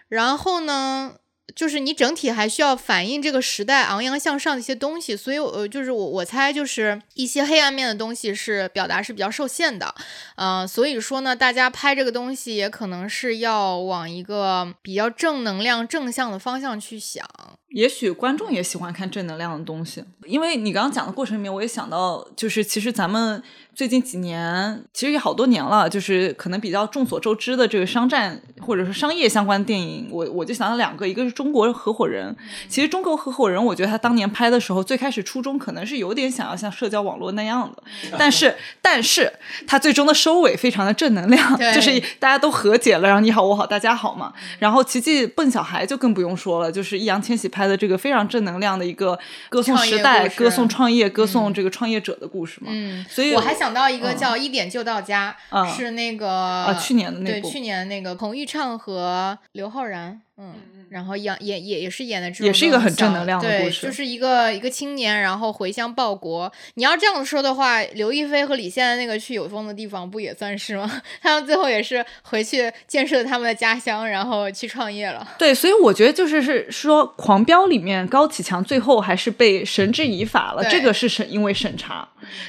[0.09, 1.15] 然后呢，
[1.55, 5.15] 就是你整体还需要反映这个时代昂扬向上的一些东西。
[5.15, 9.93] 所以，呃，就是我我猜，就是一些黑暗面的东西是表达是比较受限的。
[10.35, 17.25] 呃，所以说呢，大家拍这个东西也可能是要往一个比较正能量、正向的方向去想。
[17.69, 23.43] 也许观众也喜欢看正能量的东西，因为你刚刚讲的过程里面，我也想到，就是其实咱们
[23.75, 32.33] 最近几年，其实也好多年了，就是可能比较众所周知的这个商战或者是商业相关电影，我我就想到两个，一个是中国合伙人。
[32.69, 37.83] 其实中国合伙人，我觉得他当年拍的时候，最开始初衷可能是有点想要像社交网络那样的，
[38.17, 39.31] 但是 但是
[39.67, 44.33] 他最终的收尾非常的正能量，就是大家都和解了，然后你好我好大家好嘛。
[44.59, 49.17] 然后奇迹笨小孩就更不用说了，就是易烊千玺拍的这个非常正能量的一个
[49.49, 52.67] 歌颂时代、歌颂创业、歌颂这个创业者的故事嘛。
[52.71, 55.67] 嗯，所以我还想想到一个叫《一点就到家》，嗯。
[55.75, 57.47] 是那个啊去年的那部。
[57.47, 60.53] 对去年那个彭昱畅和刘昊然，嗯，
[60.89, 66.51] 然后演也也也是演的这种也是一个很正能量的故事就是一个一个青年，然后回乡报国。
[66.75, 71.01] 你要这样说的话，刘亦菲和李现的那个去有风的地方不也算是吗？
[71.21, 75.27] 他们最后也是回去建设他们的家乡，然后去创业了。
[75.37, 82.07] 对，所以我觉得就是是说，《狂飙》里面高启强最后还是被绳之以法了，这个是审因为审查。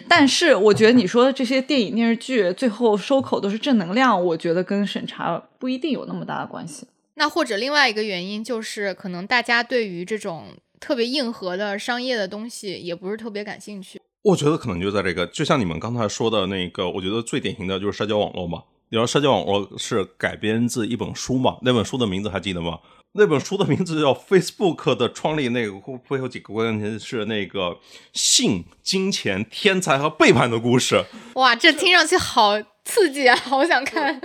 [0.08, 6.86] 但是我觉得你说的这些电影电视剧最后收口都是正能量，我觉得跟审查不一定有那么大的关系。
[7.18, 14.00] 那或者另外一个原因就是，可能大家对于这种特别硬核的商业的东西也不是特别感兴趣。
[14.22, 18.62] 我觉得可能就在这个，就像你们刚才说的那个，我觉得最典型的就是社交网络嘛。
[18.90, 21.58] 你知道社交网络是改编自一本书嘛？
[21.62, 22.78] 那本书的名字还记得吗？
[23.12, 25.72] 那本书的名字叫《Facebook 的创立》，那个
[26.06, 27.78] 会有几个关键词是那个
[28.12, 31.04] 性、金钱、天才和背叛的故事。
[31.34, 32.52] 哇，这听上去好
[32.84, 34.20] 刺激啊，好想看。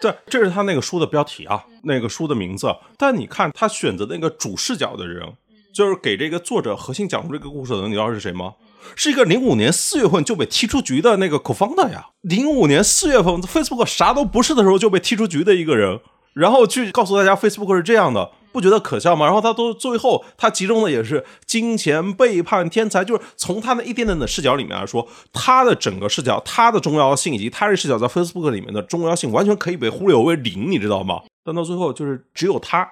[0.00, 2.74] 对，这是他那个书的标题啊，那个书的名字。
[2.96, 5.32] 但你看他选择那个主视角的人，
[5.74, 8.54] 就是给这个作者核心讲述这个故事的人，你知道是谁吗？
[8.94, 12.06] 是一个零五年四月份就被踢出局的那个 co-founder 呀。
[12.22, 16.00] 零五年四月份，Facebook 啥都不是的时候就被踢出局的一个人，
[16.32, 19.26] 然后去告诉大家 Facebook 是这样的，不觉得可笑吗？
[19.26, 31.22] 然后他都最后他集中的也是金钱、背叛、天才，就是从他那一点点的视角里面来说，他的整个视角、他的重要性以及他这视角在 Facebook 里面的重要性，完全可以被忽略为零，你知道吗？
[31.44, 32.88] 但到最后就是只有他。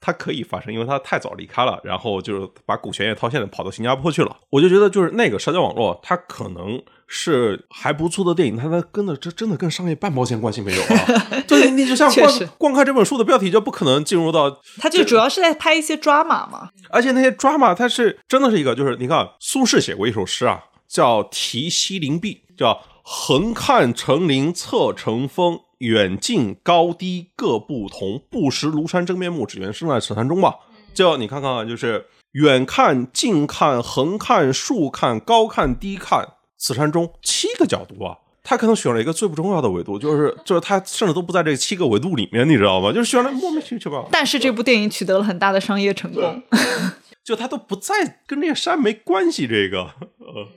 [0.00, 4.36] 他可以发生，因为他太早离开了，然后就是把股权也套现了，跑到新加坡去了。
[4.50, 11.42] 我就觉得，就是那个社交网络，它可能是还不错的电影，但它跟的这真的跟商业半毛钱关系没有啊！
[11.48, 16.70] 对，你就像光光看这本书的标题，就不可能进入到它就主要是在拍一些 drama 嘛。
[16.90, 28.22] 而且那些 drama 它是真的是一个，就是你看苏轼写过一首诗啊，叫《题西林壁》，叫“横看成岭侧成峰，远近高低各不同。
[28.30, 30.54] 不识庐山真面目，只缘身在此山中”嘛。
[30.94, 36.26] 就你看看啊，就是远看、近看、横看、竖看、高看、低看，
[36.56, 38.18] 此山中七个角度啊。
[38.42, 42.90] 他可能选了一个最不重要的维度，就是就是他甚至都不在这七个维度里面，你知道吗？
[42.90, 44.08] 就是选了莫名其妙。
[44.10, 46.42] 但是这部电影取得了很大的商业成功。
[47.22, 49.46] 就他都不在，跟这个山没关系。
[49.46, 50.48] 这个，呃，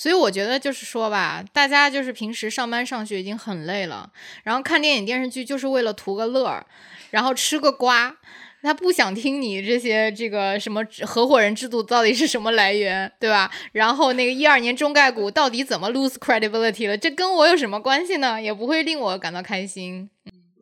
[0.00, 4.10] 所以我觉得就是说吧，大家就是平时上班上学已经很累了，
[4.44, 6.64] 然后看电影电视剧就是为了图个乐儿，
[7.10, 8.16] 然后吃个瓜。
[8.62, 13.50] 他不想听你这些这个什么合伙人制度到底是什么来源，对吧？
[13.72, 16.96] 然后那个一二年中概股到底怎么 lose credibility 了？
[16.96, 18.40] 这跟我有什么关系呢？
[18.40, 20.08] 也不会令我感到开心。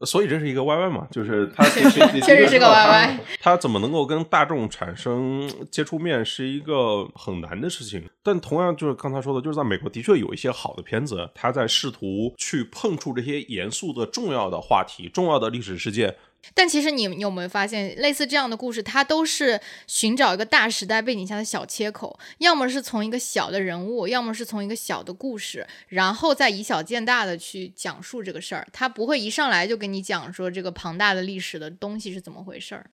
[0.07, 8.09] 所以这是一个 YY 嘛，就是他 确实确实是个 YY， 他怎么能够跟大众产生接触面是一个很难的事情。
[8.23, 16.15] 但同样就是刚才说的，就是在美国的确有一些好的片子，他在试图去碰触这些严肃的、重要的话题、重要的历史事件。
[16.55, 28.67] 但其实你有没有发现，类似这样的故事，它都是寻找一个大时代背景下的小切口，要么是从一个小的人物，要么是从一个小的故事，然后再以小见大的去讲述这个事儿。
[28.73, 32.91] 它不会一上来就跟你讲说这个庞大的历史的东西是怎么回事儿。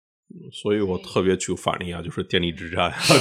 [0.51, 3.15] 所以我特别举反例啊，就是电力之战， 就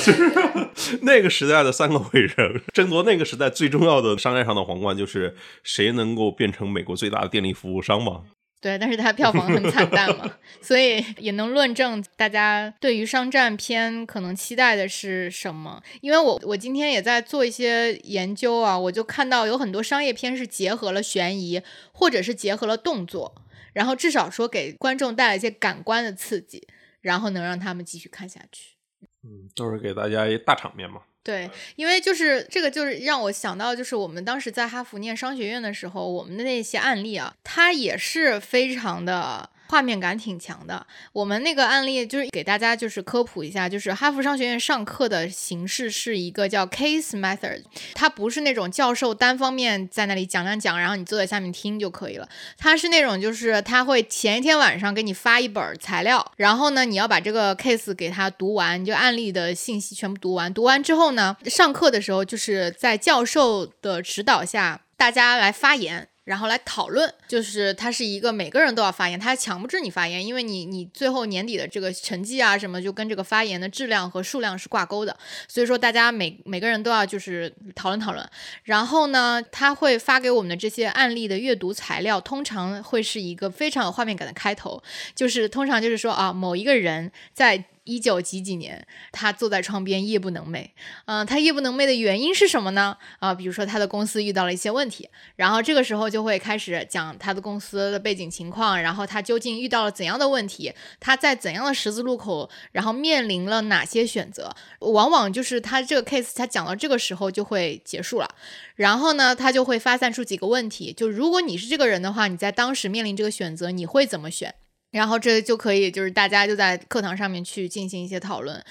[0.74, 8.22] 是 那个时代的三个伟人 争夺那个时代最重要的商业上的皇冠，就是谁能够变成美国最大的电力服务商嘛。
[8.65, 15.83] 对，但是它票房很惨淡嘛， 所以也能论证大家对于商战片可能期待的是什么。
[16.01, 21.61] 因为我我今天也在做一些研究啊，我就看到有很多商业片是结合了悬疑，
[21.93, 23.35] 或者是结合了动作，
[23.75, 26.67] 然后至少说给观众带来一些感官的刺激，
[27.03, 28.77] 然后能让他们继续看下去。
[29.23, 31.03] 嗯，都是给大家一大场面嘛。
[31.25, 40.87] 对，因为就是这个，就是让我想到，就是我们当时在哈佛念商学院的时候，我们的那些案例啊，它也是非常的画面感挺强的。
[41.12, 47.62] 我们那个案例就是给大家就是科普一下，就是哈佛商学院上课的形式是一个叫 case method，
[47.95, 52.29] 它不是那种教授单方面在那里讲讲讲，然后你坐在下面听就可以了。
[52.57, 60.53] 它是那种就是他会前一天晚上给你发一本材料，然后呢你要把这个 case 给他读完，就案例的信息全部读完。
[60.53, 66.09] 读完之后呢，上课的时候就是在教授的指导下，大家来发言。
[66.25, 75.16] 然后来讨论，就是它是一个每个人都要发言，它强不制你发言，因为你你最后年底的这个成绩啊什么，就跟这个发言的质量和数量是挂钩的，
[75.49, 78.24] 所以说大家每每个人都要就是讨论讨论。
[78.62, 84.80] 然后呢，他会发给我们的这些案例的阅读材料，通常会是一个非常有画面感的开头，
[85.16, 87.64] 就是通常就是说啊，某一个人在。
[87.87, 90.70] 一九几几年，他坐在窗边夜不能寐。
[91.05, 92.97] 嗯，他夜不能寐的原因是什么呢？
[93.18, 95.07] 啊，比如说他的公司遇到了一些问题，
[95.37, 100.70] 然后这个时候就会开始讲他的公司的背景情况，然后他究竟遇到了怎样的问题，
[101.01, 104.55] 他在怎样的十字路口，然后面临了哪些选择。
[104.81, 108.29] 往往就是他这个 case，他讲到这个时候就会结束了。
[108.77, 114.55] 然后呢，他就会发散出几个问题，就如果你是这个人的话，你在当时面临这个选择，你会怎么选？
[114.91, 118.62] 然后这就可以，就是大家就在课堂上面去进行一些讨论。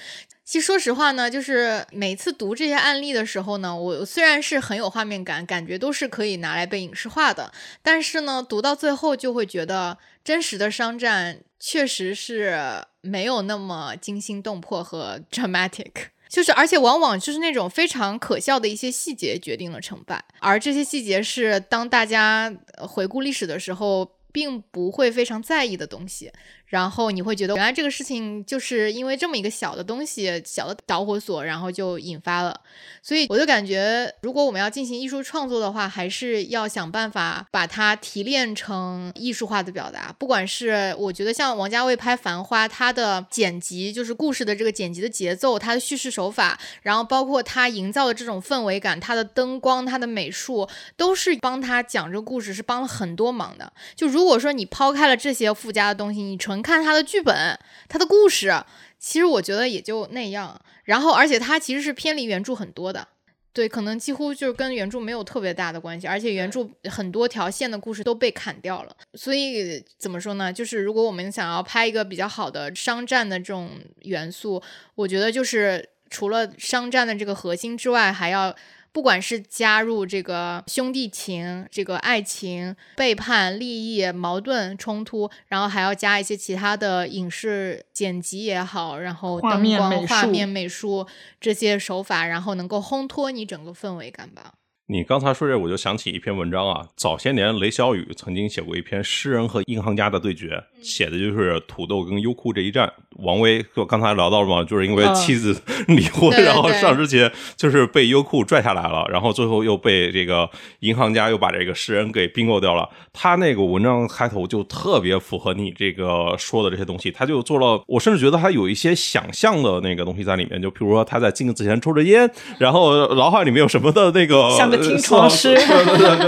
[0.44, 7.50] 其实说实话呢，就是每次读这些案例的时候呢，我虽然是很有画面感，感觉都是可以拿来被影视化的，
[7.82, 24.10] 但是呢，读到最后就会觉得真实的商战确实是没有那么惊心动魄和 dramatic，就是而且往往就是那种非常可笑的一些细节决定了成败，而这些细节是当大家回顾历史的时候。
[24.34, 26.28] 并不会非常在意的东西，
[26.66, 32.60] 然后你会觉得原来这个事情就是因为这么一个小的东西、小的导火索，然后就引发了。
[33.02, 40.14] 所以我就感觉，如果我们要进行艺术创作的话，还是要想办法把它提炼成艺术化的表达。
[40.18, 53.72] 不管是我觉得像王家卫拍《繁花》，他的剪辑就是故事的这个剪辑的节奏，他的叙事手法，然后包括他营造的这种氛围感，他的灯光、他的美术，都是帮他讲这个故事是帮了很多忙的。
[53.94, 58.52] 就如果说你抛开了这些附加的东西，你成看他的剧本、他的故事，
[58.98, 60.60] 其实我觉得也就那样。
[60.84, 63.08] 然后，而且他其实是偏离原著很多的，
[63.52, 66.06] 对，可能几乎就是跟原著没有特别大的关系。
[66.06, 68.96] 而且原著很多条线的故事都被砍掉了。
[69.14, 70.52] 所以怎么说呢？
[70.52, 73.70] 就是如果我们想要拍一个比较好的商战的这种
[74.02, 74.62] 元素，
[74.94, 78.54] 我觉得就是除了商战的这个核心之外，还要。
[78.94, 91.04] 不管是加入这个兄弟情、这个爱情、背叛、利益、矛盾冲突，然后还要加一些其他的影视剪辑也好，然后灯光、画面、美术
[91.40, 94.54] 这些手法，然后能够烘托你整个氛围感吧。
[94.86, 96.84] 你刚才说这，我就想起一篇文章啊。
[96.94, 102.92] 早些年，雷小雨曾经写过一篇诗人和银行家的对决，写的就是土豆跟优酷这一战。
[103.20, 105.58] 王威就刚才聊到了嘛，就是因为妻子
[105.88, 112.86] 离婚，然后上之前就是被优酷拽下来了，然后最后又被这个银行家又把这个诗人给并购掉了。
[113.10, 124.50] 他那个文章开头就特别符合你这个说的这些东西，他就做了，我甚至觉得他有一些想象的那个东西在里面，就譬如说他在镜子前抽着烟，然后脑海里面有什么的那个。
[124.78, 125.56] 听床师，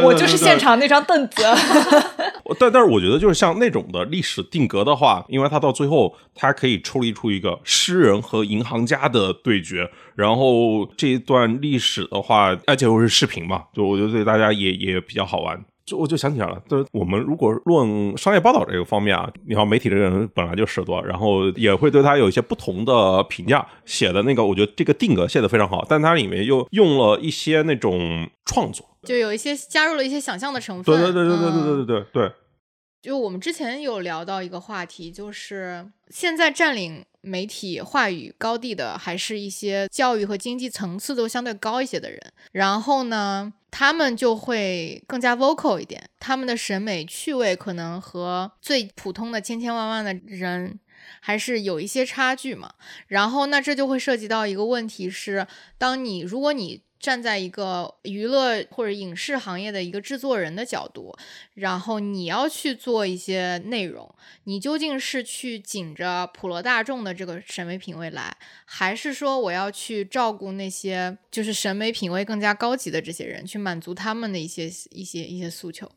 [0.02, 1.42] 我就是现场那张凳子。
[2.58, 15.64] 但但是我觉得，就是像那种的历史定格的话，因为他到最后，他可以抽离出一个诗人和银行家的对决，然后这一段历史的话，而且又是视频嘛，就我觉得对大家也也比较好玩。
[15.86, 23.64] 就我就想起来了，就是我们如果论商业报道这个方面啊，你看媒体这个人本来就事多，然后也会对他有一些不同的评价。
[23.84, 30.84] 写的那个，我觉得这个定格写的非常好，但它里面又用了一些那种创作，就有一些加入了一些想象的成分。
[30.84, 32.32] 对对对对对对对对对。
[33.02, 42.20] 就我们之前有聊到一个话题，就是现在占领媒体话语高地的，还是一些教育和经济层次都相对高一些的人。
[42.50, 50.80] 然后呢，他们就会更加 vocal 一点，他们的审美趣味可能和最普通的千千万万的人
[51.20, 52.72] 还是有一些差距嘛。
[53.08, 55.46] 然后那这就会涉及到一个问题是，
[55.76, 61.14] 当你如果你站在一个娱乐或者影视行业的一个制作人的角度，
[61.54, 64.12] 然后你要去做一些内容，
[64.44, 75.90] 你究竟是去紧着普罗大众的这个审美品味来，还是说我要去照顾那些就是审美品味更加高级的这些人，去满足他们的一些一些一些诉求？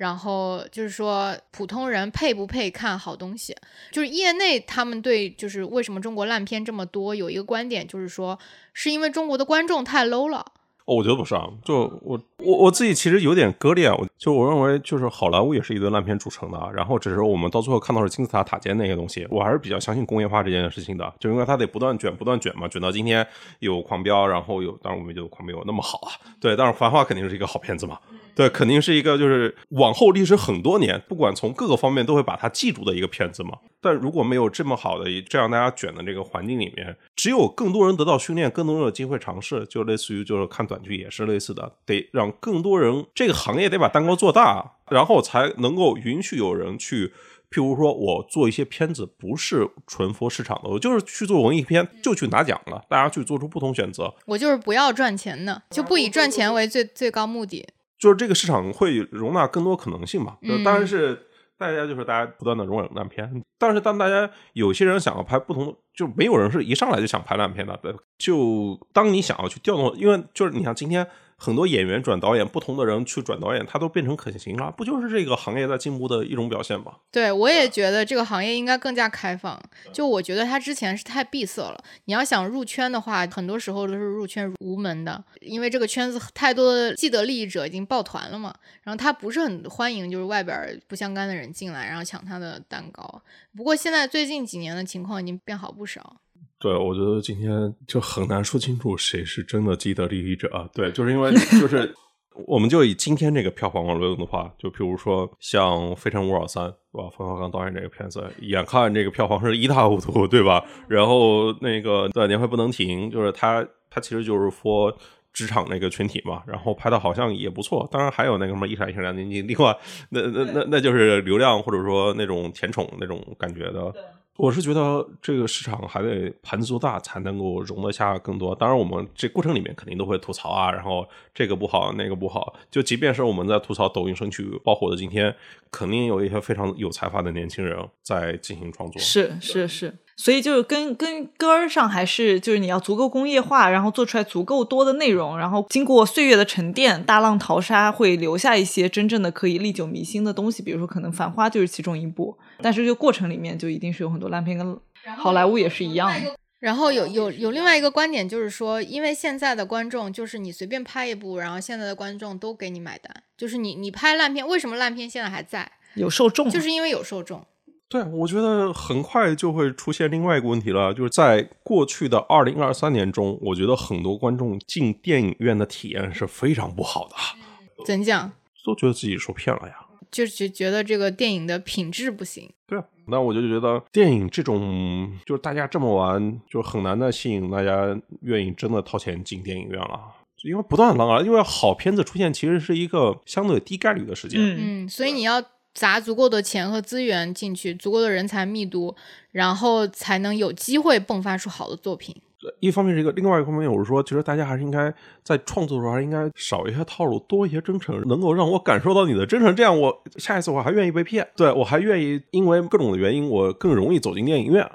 [0.00, 3.54] 然后就是说，普通人配不配看好东西？
[3.92, 8.38] 就是业内他们对就是为什么中国烂片这么多，有一个观点就是说，
[8.72, 10.38] 是因为中国的观众太 low 了。
[10.86, 23.24] 哦，我觉得不是啊，就我我我自己其实有点割裂，我就我认为就是好莱坞也是一堆烂片组成的，然后只是我们到最后看到是金字塔塔尖那些东西，我还是比较相信工业化这件事情的，就因为它得不断卷不断卷嘛，卷到今天
[23.58, 27.98] 有狂飙，然后有当然我们就狂飙有那么好啊，对，但是繁花肯定是一个好片子嘛。
[28.34, 33.58] 对，肯定是一个就是往后历史很多年，不管从各个方面都会把它记住的一个片子嘛。
[33.82, 47.06] 但如果没有这么好的这样大家卷的这个环境里面，只有更多人得到训练，更多人有机会尝试，就类似于就是看短剧也是类似的，得让更多人这个行业得把蛋糕做大，然后才能够允许有人去，
[47.50, 54.14] 譬如说我做一些片子不是纯佛市场的，我就是去做文艺片，就去拿奖了，大家去做出不同选择。
[54.26, 57.66] 我就是不要赚钱的，就不以赚钱为最最高目的。
[58.00, 60.38] 就是这个市场会容纳更多可能性嘛？
[60.42, 61.26] 就当然是，
[61.58, 67.78] 大家就是大家不断的容忍烂片，但是当大家有些人想要拍不同，就没有人是一上来就想拍烂片的。
[67.82, 71.06] 对，就当你想要去调动，因为就是你像今天
[71.42, 76.96] 很多演员转导演，不同的人去转导演，他都变成可行了，不就是这个行业在进步的一种表现吗？
[77.10, 79.58] 对，我也觉得这个行业应该更加开放。
[79.90, 81.82] 就我觉得他之前是太闭塞了。
[82.04, 88.54] 你要想入圈的话，很多时候都是入圈无门的，因为这个圈子太多的既得利益者已经抱团了嘛。
[88.82, 93.22] 然后他不是很欢迎就是外边不相干的人进来，然后抢他的蛋糕。
[93.56, 96.16] 不过现在最近几年的情况已经变好不少。
[96.60, 100.68] 对，我觉得今天就很难说清楚谁是真的既得利益者啊。
[100.74, 101.92] 对，就是因为就是，
[102.46, 107.08] 我们就以今天这个票房论的话，就比如说像《非诚勿扰三》，对吧？
[107.16, 110.64] 冯小刚导演这个片子，眼看这个票房是一塌糊涂，对吧？
[110.86, 114.96] 然后那个对年会不能停，就是他他其实就是说。
[115.32, 119.72] 职场那个群体嘛，然后拍的好像也不错，当然还有那个什么一闪一闪亮晶晶，另外
[120.08, 123.94] 那那那那就是流量或者说那种甜宠那种感觉的。
[124.36, 128.54] 我是觉得这个市场还得盘子做大，才能够容得下更多。
[128.54, 132.54] 当然，我们这过程里面肯定都会吐槽啊，然后这个不好，那个不好。
[132.70, 135.34] 就即便是我们在吐槽抖音神曲爆火的今天，
[135.70, 138.98] 肯定有一些非常有才华的年轻人在进行创作。
[138.98, 150.62] 是是是，所以就是跟跟根儿上还是就是你要足够工业化，然后做出来足够多的内容，然后经过岁月的沉淀，大浪淘沙会留下一些真正的可以历久弥新的东西。
[150.62, 154.78] 比如说，可能《繁花》就是其中一部，但是这个过程里面就一定是有很多烂片，跟
[155.16, 156.36] 好莱坞也是一样的。
[156.58, 165.72] 然后有有有另外一个观点，就是说，因为现在的观众就是你随便拍一部，然后现在的观众都给你买单，就是你你拍烂片，为什么烂片现在还在？
[165.94, 167.42] 有受众，就是因为有受众。
[167.90, 178.30] 对，我觉得很快就会出现另外一个问题了，就是在过去的二零二三年中，我觉得很多观众进电影院的体验是非常不好的，怎讲？
[178.64, 179.74] 都觉得自己受骗了呀，
[180.08, 182.48] 就是觉得这个电影的品质不行。
[182.68, 189.98] 对啊，那我就觉得电影这种就是大家这么玩，就很难再吸引大家愿意真的掏钱进电影院了。
[190.44, 194.40] 因为不断浪啊，因为好片子出现其实是一个相对低概率的事件。
[194.40, 195.42] 嗯嗯，所以你要
[195.74, 198.94] 砸足够的钱和资源进去，足够的人才密度，
[199.32, 202.14] 然后才能有机会迸发出好的作品。
[202.58, 204.90] 一方面是一个，另外一方面我是说，其实大家还是应该
[205.22, 214.66] 在创作的时候还是应该少一些套路，多一些真诚，能够让我感受到你的真诚，这样我下一次我还愿意被骗，对我还愿意因为各种的原因，我更容易走进电影院。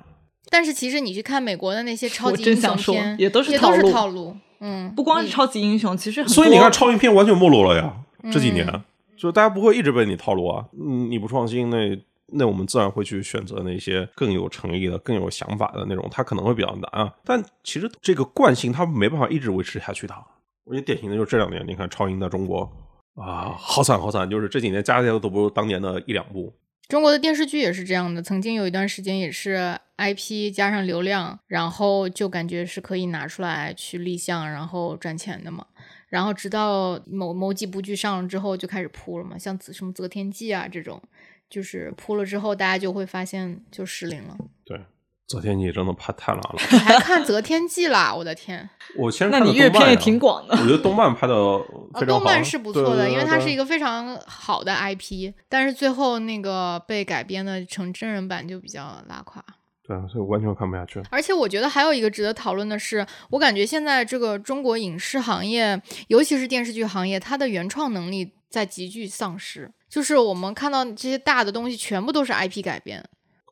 [0.52, 4.36] 但是其实你去看美国的那些超级英雄片，也都是套路套路。
[4.60, 7.96] 嗯，不光是超级英雄，其实很所以你看，超英片完全没落了呀，
[8.32, 8.84] 这几年，嗯
[9.18, 11.98] 就大家不会一直被你套路啊，嗯，你不创新，那
[12.28, 17.14] 那我们自然会去选择那些更有诚意的、更有想法的那种，它可能会比较难啊。
[17.24, 20.16] 但其实这个惯性它没办法一直维持下去的。
[20.64, 22.70] 我觉得典型的就是这两年，你看超英在中国
[23.16, 26.54] 啊，好惨好惨，就是这几年加起来都不如当年的一两部。
[26.88, 35.66] 中国的电视剧也是这样的，曾经有一段时间也是 IP 加上流量，然后就感觉是可以拿出来去立项，然后赚钱的嘛。
[36.08, 41.02] 然后直到某某几部剧上了之后，就开始扑了嘛，像《什么择天记》啊这种，
[41.50, 44.38] 就是扑了之后，大家就会发现就失灵了。
[44.64, 44.80] 对，
[45.28, 46.56] 择天记真的拍太烂了。
[46.72, 48.14] 你还看《择天记》啦？
[48.14, 48.70] 我的天！
[48.98, 53.56] 我先那你阅片也挺广的我觉得动漫拍的哦，非常好，动漫是不错的，因为它是一个。
[53.56, 59.44] 个非常好的 IP，但是最后那个被改编的成真人版就比较拉垮。
[59.88, 61.02] 对，所以我完全看不下去。
[61.12, 69.72] 而且我觉得还有一个值得讨论的是，我感觉现在这个中国影视行业，尤其是电视剧行业，它的原创能力在急剧丧失。
[69.90, 73.04] 就是我们看到这些大的东西，全部都是 IP 改编。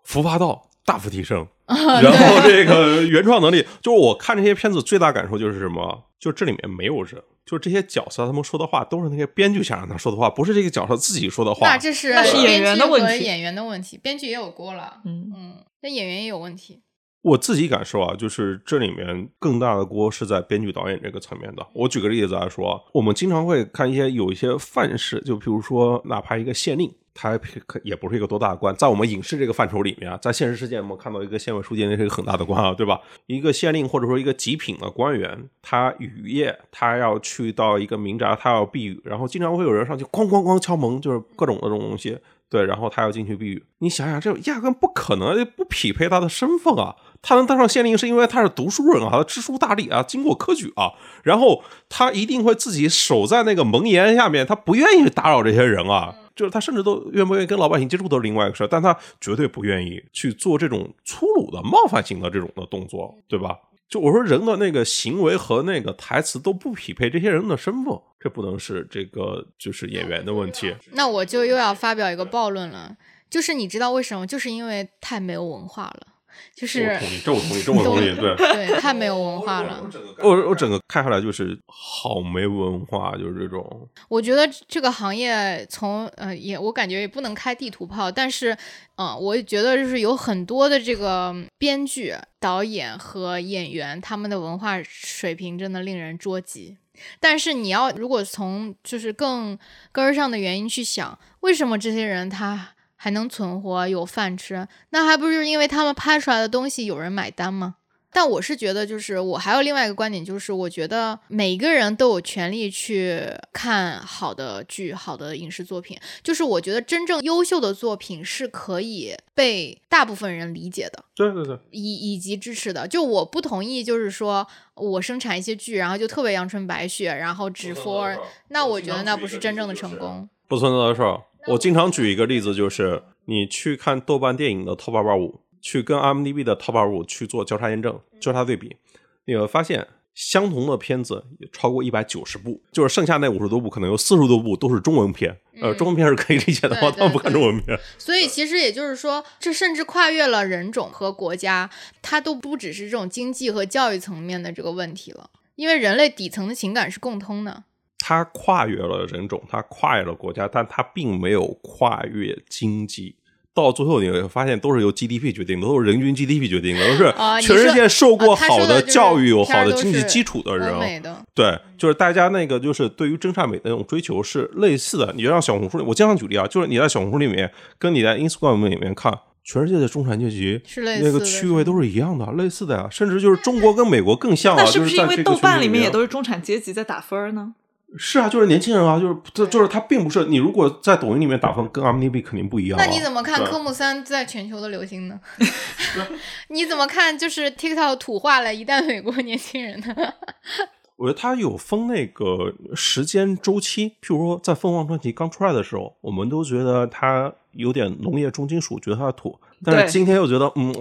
[0.03, 6.05] 服化道大幅提升， 啊然后这个原创能力，就是我看这些片子最大感受就是什么？
[6.19, 11.77] 就这里面没有人，就这些角色他们说的话都是那些编剧想让他说的话，不是这个角色自己说的话那。
[11.77, 15.01] 这是那是演员的问题演员的问题，编剧也有锅了。
[15.05, 16.81] 嗯嗯，那演员也有问题。
[17.21, 21.65] 我自己感受啊，就是这里面更大的锅是在编剧导演这个层面的。
[21.73, 26.91] 我举个例子来说，我们经常会看一些有一些范式，就比如说哪怕一个县令。
[27.15, 32.99] 他可也不是一个多大的官，在我们影视这个范畴里面啊，在现实世界我们看到一个县委书记，那是一个很大的官啊，对吧？
[33.27, 42.17] 一个县令或者说一个极品的官员，他雨夜他要去到一个民宅，他要避雨，然后经常会有人上去哐哐哐敲门，就是各种的这种东西，
[42.53, 43.63] 对，然后他要进去避雨。
[43.79, 46.95] 你想想，这压根不可能，不匹配他的身份啊。
[47.19, 50.91] 他能当上县令，是因为他是读书人啊，他知书达理啊，经过科举啊，
[51.23, 56.13] 然后他一定会自己守在那个门檐下面，他不愿意打扰这些人啊。
[56.35, 63.57] 就是他甚至都愿不愿意跟老百姓接触都是另外一个事儿，但他绝对不愿意去做这种粗鲁的、冒犯性的这种的动作，对吧？
[63.93, 70.75] 就我说人的那个行为和那个台词都不匹配这些人的身份，这不能是这个就是演员的问题。
[70.93, 72.97] 那我就又要发表一个暴论了。
[73.29, 74.25] 就是你知道为什么？
[74.25, 76.07] 就是因为太没有文化了，
[76.55, 78.35] 就是我同意，这我同意，这我同意，对。
[78.35, 79.83] 对太没有文化了。
[80.19, 83.89] 我我整个看下来就是好没文化，就是这种。
[84.07, 88.53] 我觉得这个行业从呃也我感觉也不能开地图炮，但是
[88.95, 96.77] 嗯、呃我觉得就是有很多的这个编剧、导演和演员，他们的文化水平真的令人捉急。
[97.19, 99.57] 但是你要如果从就是更
[99.91, 102.69] 根儿上的原因去想，为什么这些人他
[103.03, 104.65] 还能存活有饭吃？
[104.91, 107.75] 那还不是因为他们拍出来的东西有人买单吗？
[108.13, 115.99] 但我是觉得，就是我还有另外一个观点，就是我觉得每一个人都有权利去看好的剧、好的影视作品。
[116.23, 122.87] 就是我觉得真正优秀的作品是可以被大部分人理解的，对对对，以以及支持的。
[122.87, 130.29] 就我不同意，就是说我生产一些剧，然后就特别阳春白雪，然后只 for，那我觉得那不是真正的成功。
[130.47, 131.19] 不存在的事儿。
[131.47, 138.77] 我经常举一个例子，就是你去看豆瓣电影的 Top 二五，去跟 IMDB 的 Top 二五去做交叉验证、交叉对比，
[139.25, 145.37] 你会发现相同的片子也超过一百九十部，就是剩下那五十多部，可能有四十多部都是中文片。
[145.61, 147.77] 呃，嗯中文片是可以理解的话，对对他们不看中文片。
[147.97, 151.69] 所以其实也就是说，这甚至跨越了人种和国家，
[152.01, 157.63] 它都不只是这种经济和教育层面的这个问题了，因为人类底层的情感是共通的。
[158.05, 163.15] 它跨越了人种，它跨越了国家，但它并没有跨越经济。
[163.53, 171.01] 到最后你会发现，都是由 GDP 决定的，都是人均 GDP 决定的，都是全世界受过好的教育、有好的经济基础的人
[171.33, 175.13] 对，就是大家那个就是对于真善美的那种追求是类似的。
[175.15, 177.49] 你就让小红书里，我经常举例啊，就是你在小红书里面
[177.79, 180.59] 跟你在 Instagram 里面看，全世界的中产阶级
[181.01, 187.53] 那个的区位都是一样的，类似的呀，甚至就是中国跟美国更像啊，那是不因为就是在这个豆瓣里面也都是中产阶级在打分呢？
[187.97, 192.85] 是啊，就是年轻人啊，就是这就是他并不是你如果在抖音里面打分跟 IMDB 肯定不一样、啊。
[192.85, 195.19] 那你怎么看科目三在全球的流行呢？
[196.49, 197.17] 你怎么看？
[197.17, 199.95] 就是 TikTok 土化了一代美国年轻人呢？
[200.97, 209.37] 我觉得它有分那个时间周期，譬如说在凤凰传奇刚出来的时候，我们都觉得它有点农业重金属，觉得它土。
[209.63, 210.73] 但是今天又觉得，嗯，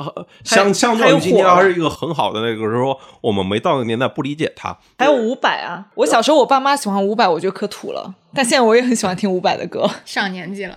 [0.44, 4.76] 相相它又较于今天，还是一个很好的那个时候，我们没到那个年代不理解它。
[4.98, 9.88] 还有伍佰啊，我小时候我爸妈喜欢伍佰，我觉得可土了，但现在我也很喜欢听伍佰的歌。
[10.04, 10.76] 上年纪了，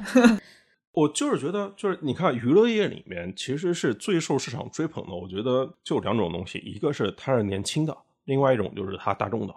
[0.93, 9.53] 我就是觉得，就是你看娱乐业里面其实是最受市场追捧的，我觉得就两种东西，一个是它是年轻的，另外一种就是它大众的。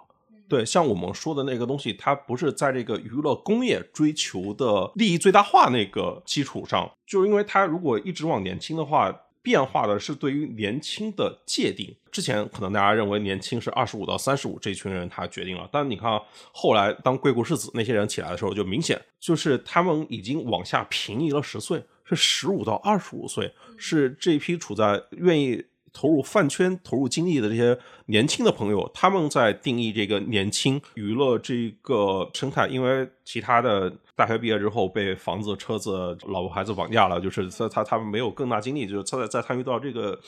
[0.49, 11.95] 对，像我们说的那个东西，它不是在这个娱乐工业追求的利益最大化那个基础上，就是因为它如果一直往年轻的话，变化的是对于年轻的界定。
[12.11, 16.19] 之前可能大家认为年轻是二十五到三十五这群人他决定了，但你看啊
[16.51, 32.67] 后来当贵谷世子那些人起来的时候，就明显就是他们已经往下平移了十岁，是十五到二十五岁，是这批处在愿意投入饭圈、投入精力的这些年轻的朋友，他们在定义这个年轻娱乐这个生态。
[32.67, 40.19] 因为其他的大学毕业之后被房子、车子、老婆孩子绑架了，就是他他他们没有更大精力，就是他在在参与到这个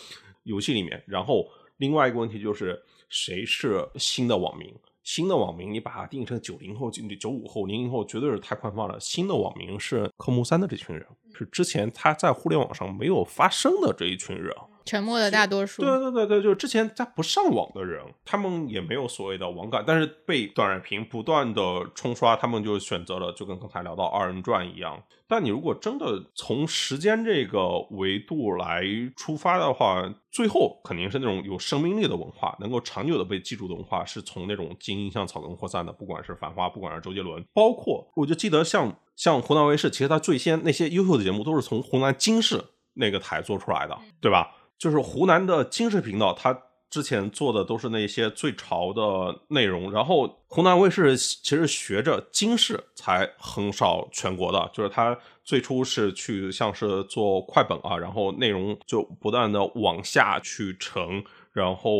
[0.43, 1.01] 游戏里面。
[1.07, 1.47] 然后
[1.77, 4.73] 另外一个问题就是谁是新的网民？
[5.03, 8.99] 新的网民，你把它定义成九零后、九九五后、零零后，绝对是太宽泛了。
[8.99, 11.03] 新的网民是科目三的这群人，
[11.33, 14.55] 是之前他在互联网上没有发声的这一群人。
[14.85, 15.81] 沉默的大多数。
[15.81, 21.61] 对对对对，就是之前他不上网的人，他们也没有所谓的网感，但是被短视频不断的
[21.95, 25.01] 冲刷，他们就选择了就跟刚才聊到二人转一样。
[25.27, 28.83] 但你如果真的从时间这个维度来
[29.15, 42.61] 出发的话，最后肯定是那种有生命力的文化，能够长久的被记住的文化，是从那种精英向草根扩散的，不管是繁花，不管是周杰伦，包括我就记得像像湖南卫视，其实它最先那些优秀的节目都是从湖南经视
[42.95, 44.53] 那个台做出来的，对吧？
[44.81, 46.59] 就是湖南的经视频道，它
[46.89, 61.91] 之前做的都是那些最潮的内容，然后湖南卫视其实学着经视才横扫全国的，就是它最初是去像是做快本啊，然后内容就不断的往下去沉，然后。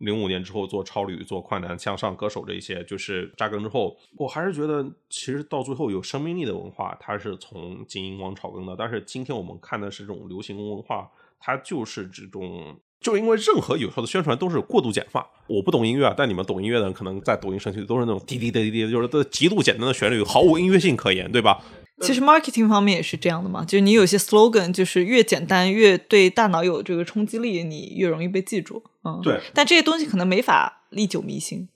[0.00, 8.74] 零五年之后做超女、做快男、向上、歌手这一些，就是扎根之后，我还是觉得其实到最后有生命力的文化，它是从精英往草根的。
[8.78, 11.06] 但是今天我们看的是这种流行文化，
[11.40, 15.26] 它就是这种，就因为任何有效的宣传都是过度简化。
[15.48, 21.60] 我不懂音乐啊，但你们懂音乐的人可能在抖音上去都是那种滴滴滴滴滴，就是都极度简单的旋律，毫无音乐性可言，对吧？
[22.02, 28.82] 其实 marketing 方面也是这样的嘛，就是你有些 slogan 就是越简单越对大脑有这个冲击力，你越容易被记住。
[29.04, 29.38] 嗯，对。
[29.52, 31.68] 但这些东西可能没法历久弥新。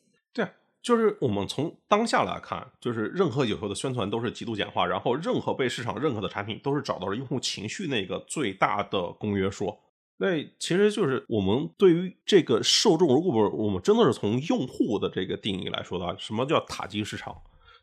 [0.85, 9.75] 就是我们从当下来看，就是任何有效的宣传都是极度简化，然后任何被市场认可的产品都是找到了用户情绪那个最大的公约数。
[10.19, 17.35] 那其实就是我们对于这个受众，如果不是我们真的是从用户的这个定义来说的话，什么叫塔基市场？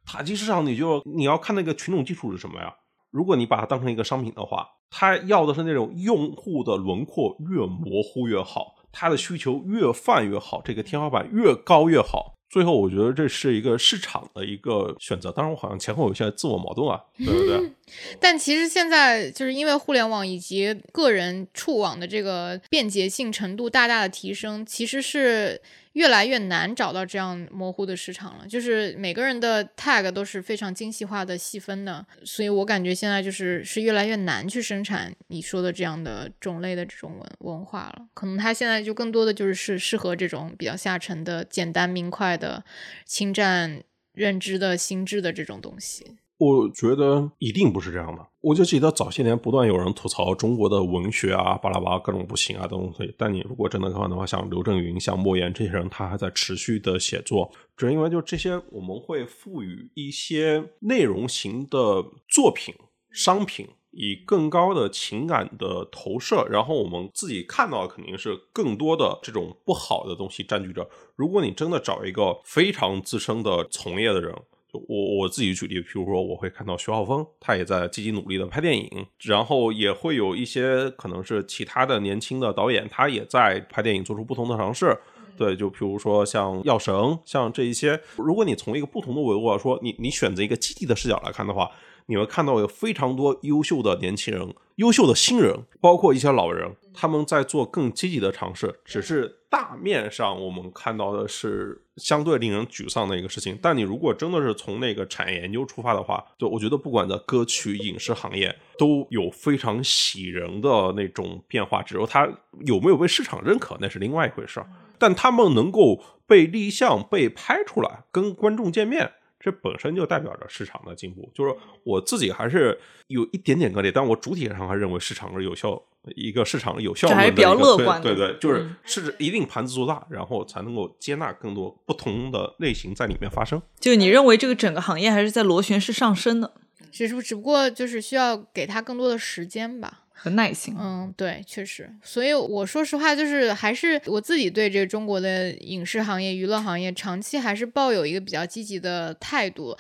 [0.05, 2.71] 塔基市场你就你要看那个群众基础是什么呀？
[3.09, 12.35] 如果你把它当成一个商品的话，它要的是那种用户的轮廓越模糊越好，它的需求越泛越好，这个天花板越高越好。
[12.51, 15.31] 最后，我觉得这是一个市场的一个选择。
[15.31, 17.71] 当然，我好像前后有些自我矛盾啊，对不对？
[18.19, 25.61] 但其实现在就是因为互联网以及个人触网的这个便捷性程度大大的提升，其实是。
[25.93, 38.07] 越来越难找到这样模糊的市场了，就是每个人的 tag 都是非常精细化的细分的，所以我感觉现在就是是越来越难去生产你说的这样的种类的这种文文化了。
[38.13, 42.63] 可能它现在就更多的就是适适合这种比较下沉的、简单明快的、
[43.05, 43.83] 侵占
[44.13, 46.17] 认知的心智的这种东西。
[46.41, 48.27] 我觉得一定不是这样的。
[48.41, 53.13] 我就记得早些年不断有人吐槽中国的文学啊，巴拉巴拉各种不行啊，等东西。
[53.15, 62.73] 但你如果真的看的话，像刘震云、像莫言这些人，他还在持续的写作，只是因为就这些，我们会赋予一些内容型的作品、
[63.11, 70.89] 商品以更高的情感的投射，然后我们自己看到的肯定是更多的这种不好的东西占据着。
[71.15, 74.33] 如果你真的找一个非常资深的从业的人。
[74.71, 84.97] 我我自己举例，譬如说我会看到徐浩峰，他也在积极努力的拍电影，然后也会有一些可能是其他的年轻的导演，他也在拍电影，做出不同的尝试。
[85.37, 86.93] 对，就譬如说像药神，
[87.25, 91.69] 像这一些，如果你从一个不同的维度来说，你你选择一个积极的视角来看的话。
[92.07, 98.79] 你会看到有非常多优秀的年轻人、优秀的新人，包括一些老人，他们在做更积极的尝试。
[98.83, 103.57] 只是大面上我们看到的是相对令人沮丧的一个事情。
[103.61, 111.81] 但你如果真的是从那个产业研究出发的话，就我觉得不管在歌曲、影视行业都有非常喜人的那种变化。
[111.83, 112.27] 只有它
[112.65, 114.67] 有没有被市场认可，那是另外一回事儿。
[114.97, 119.11] 但他们能够被立项、被拍出来，跟观众见面。
[119.43, 125.81] 这本身就代表着市场的进步，就是我自己还是有一点点割裂，但我主体上还认为市场是有效，
[126.15, 133.59] 一个市场有效还是比较乐观，对对，就是是一定盘子做大，然后才能够接纳更多不同的类型在里面发生。
[133.79, 136.53] 就你认为这个整个行业还是在螺旋式上升的，
[136.91, 140.01] 只是只不过就是需要给他更多的时间吧。
[140.23, 149.75] 和耐心，嗯，对，确实，所以我说实话，就是还是我自己对这中国的影视行业、娱乐行业长期还是抱有一个比较积极的态度。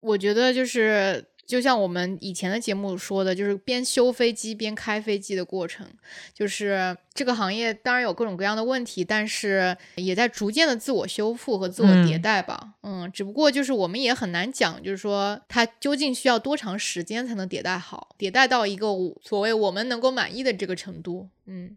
[0.00, 1.22] 我觉得就是。
[1.44, 5.86] 就像我们以前的节目说的，就是边修飞机边开飞机的过程，
[6.32, 12.74] 就是这个行业当然有各种各样的问题，但是也在逐渐的自我修复和自我迭代吧。
[12.82, 18.86] 嗯，只不过就是我们也很难讲，就是说它究竟需要多长时间才能迭代好，迭代到一个
[19.20, 21.28] 所谓我们能够满意的这个程度。
[21.46, 21.76] 嗯，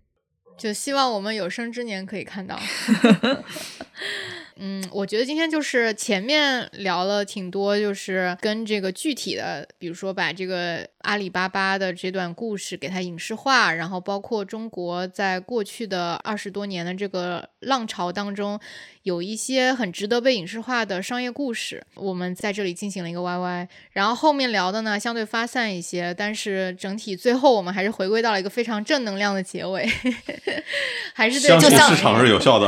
[0.57, 2.57] 就希望我们有生之年可以看到。
[4.57, 18.59] 嗯，我觉得今天就是前面聊了挺多，就是跟这个具体的，比如说把这个阿里巴巴的这段故事给它影视化，然后包括中国在过去的二十多年的这个浪潮当中。
[19.03, 29.87] 有一些很值得被影视化的商业故事，我们在这里进行了一个 YY，然后后面聊的呢相对发散一些，但是整体最后我们还是回归到了一个非常正能量的结尾，
[31.13, 32.67] 还是对相信市场是有效的，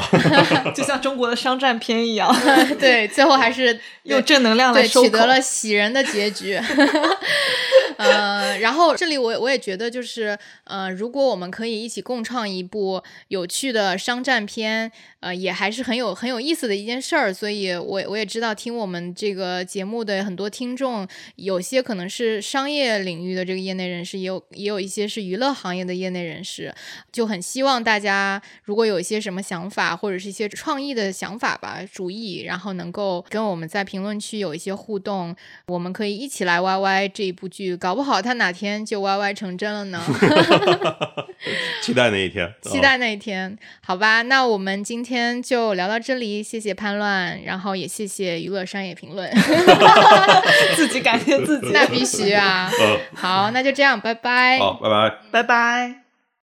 [0.76, 2.32] 就像中国的商战片一样，
[2.78, 6.62] 对，最后还是用正能量来取得了喜人的结局。
[7.98, 14.92] 呃，呃然后这里我我也觉得就是，呃，如果我们可以一起共创一部有趣的商战片。
[15.20, 21.08] 呃，也还是很有很有意思的一件事儿，所以我我也知道听我们这个节目的很多听众，
[21.38, 26.74] 有些可能是商业领域的这个业内人士，也有也有一些是娱乐行业的业内人士，
[27.12, 40.02] 就很希望大家如果有一些什么想法或者是一些创意的想法吧、主意，然后能够跟我们在评论区有一些互动，我们可以一起来 YY 这一部剧，搞不好它哪天就 YY 成真了呢？
[41.82, 44.22] 期待那一天， 期待那一天，好吧？
[44.24, 49.30] 那我们今天就聊到这里，谢谢叛乱，然后也谢谢娱乐商业评论，
[50.76, 52.70] 自己感谢自己，那必须啊！
[53.16, 56.07] 好，那就这样，拜拜，好，拜拜，拜拜。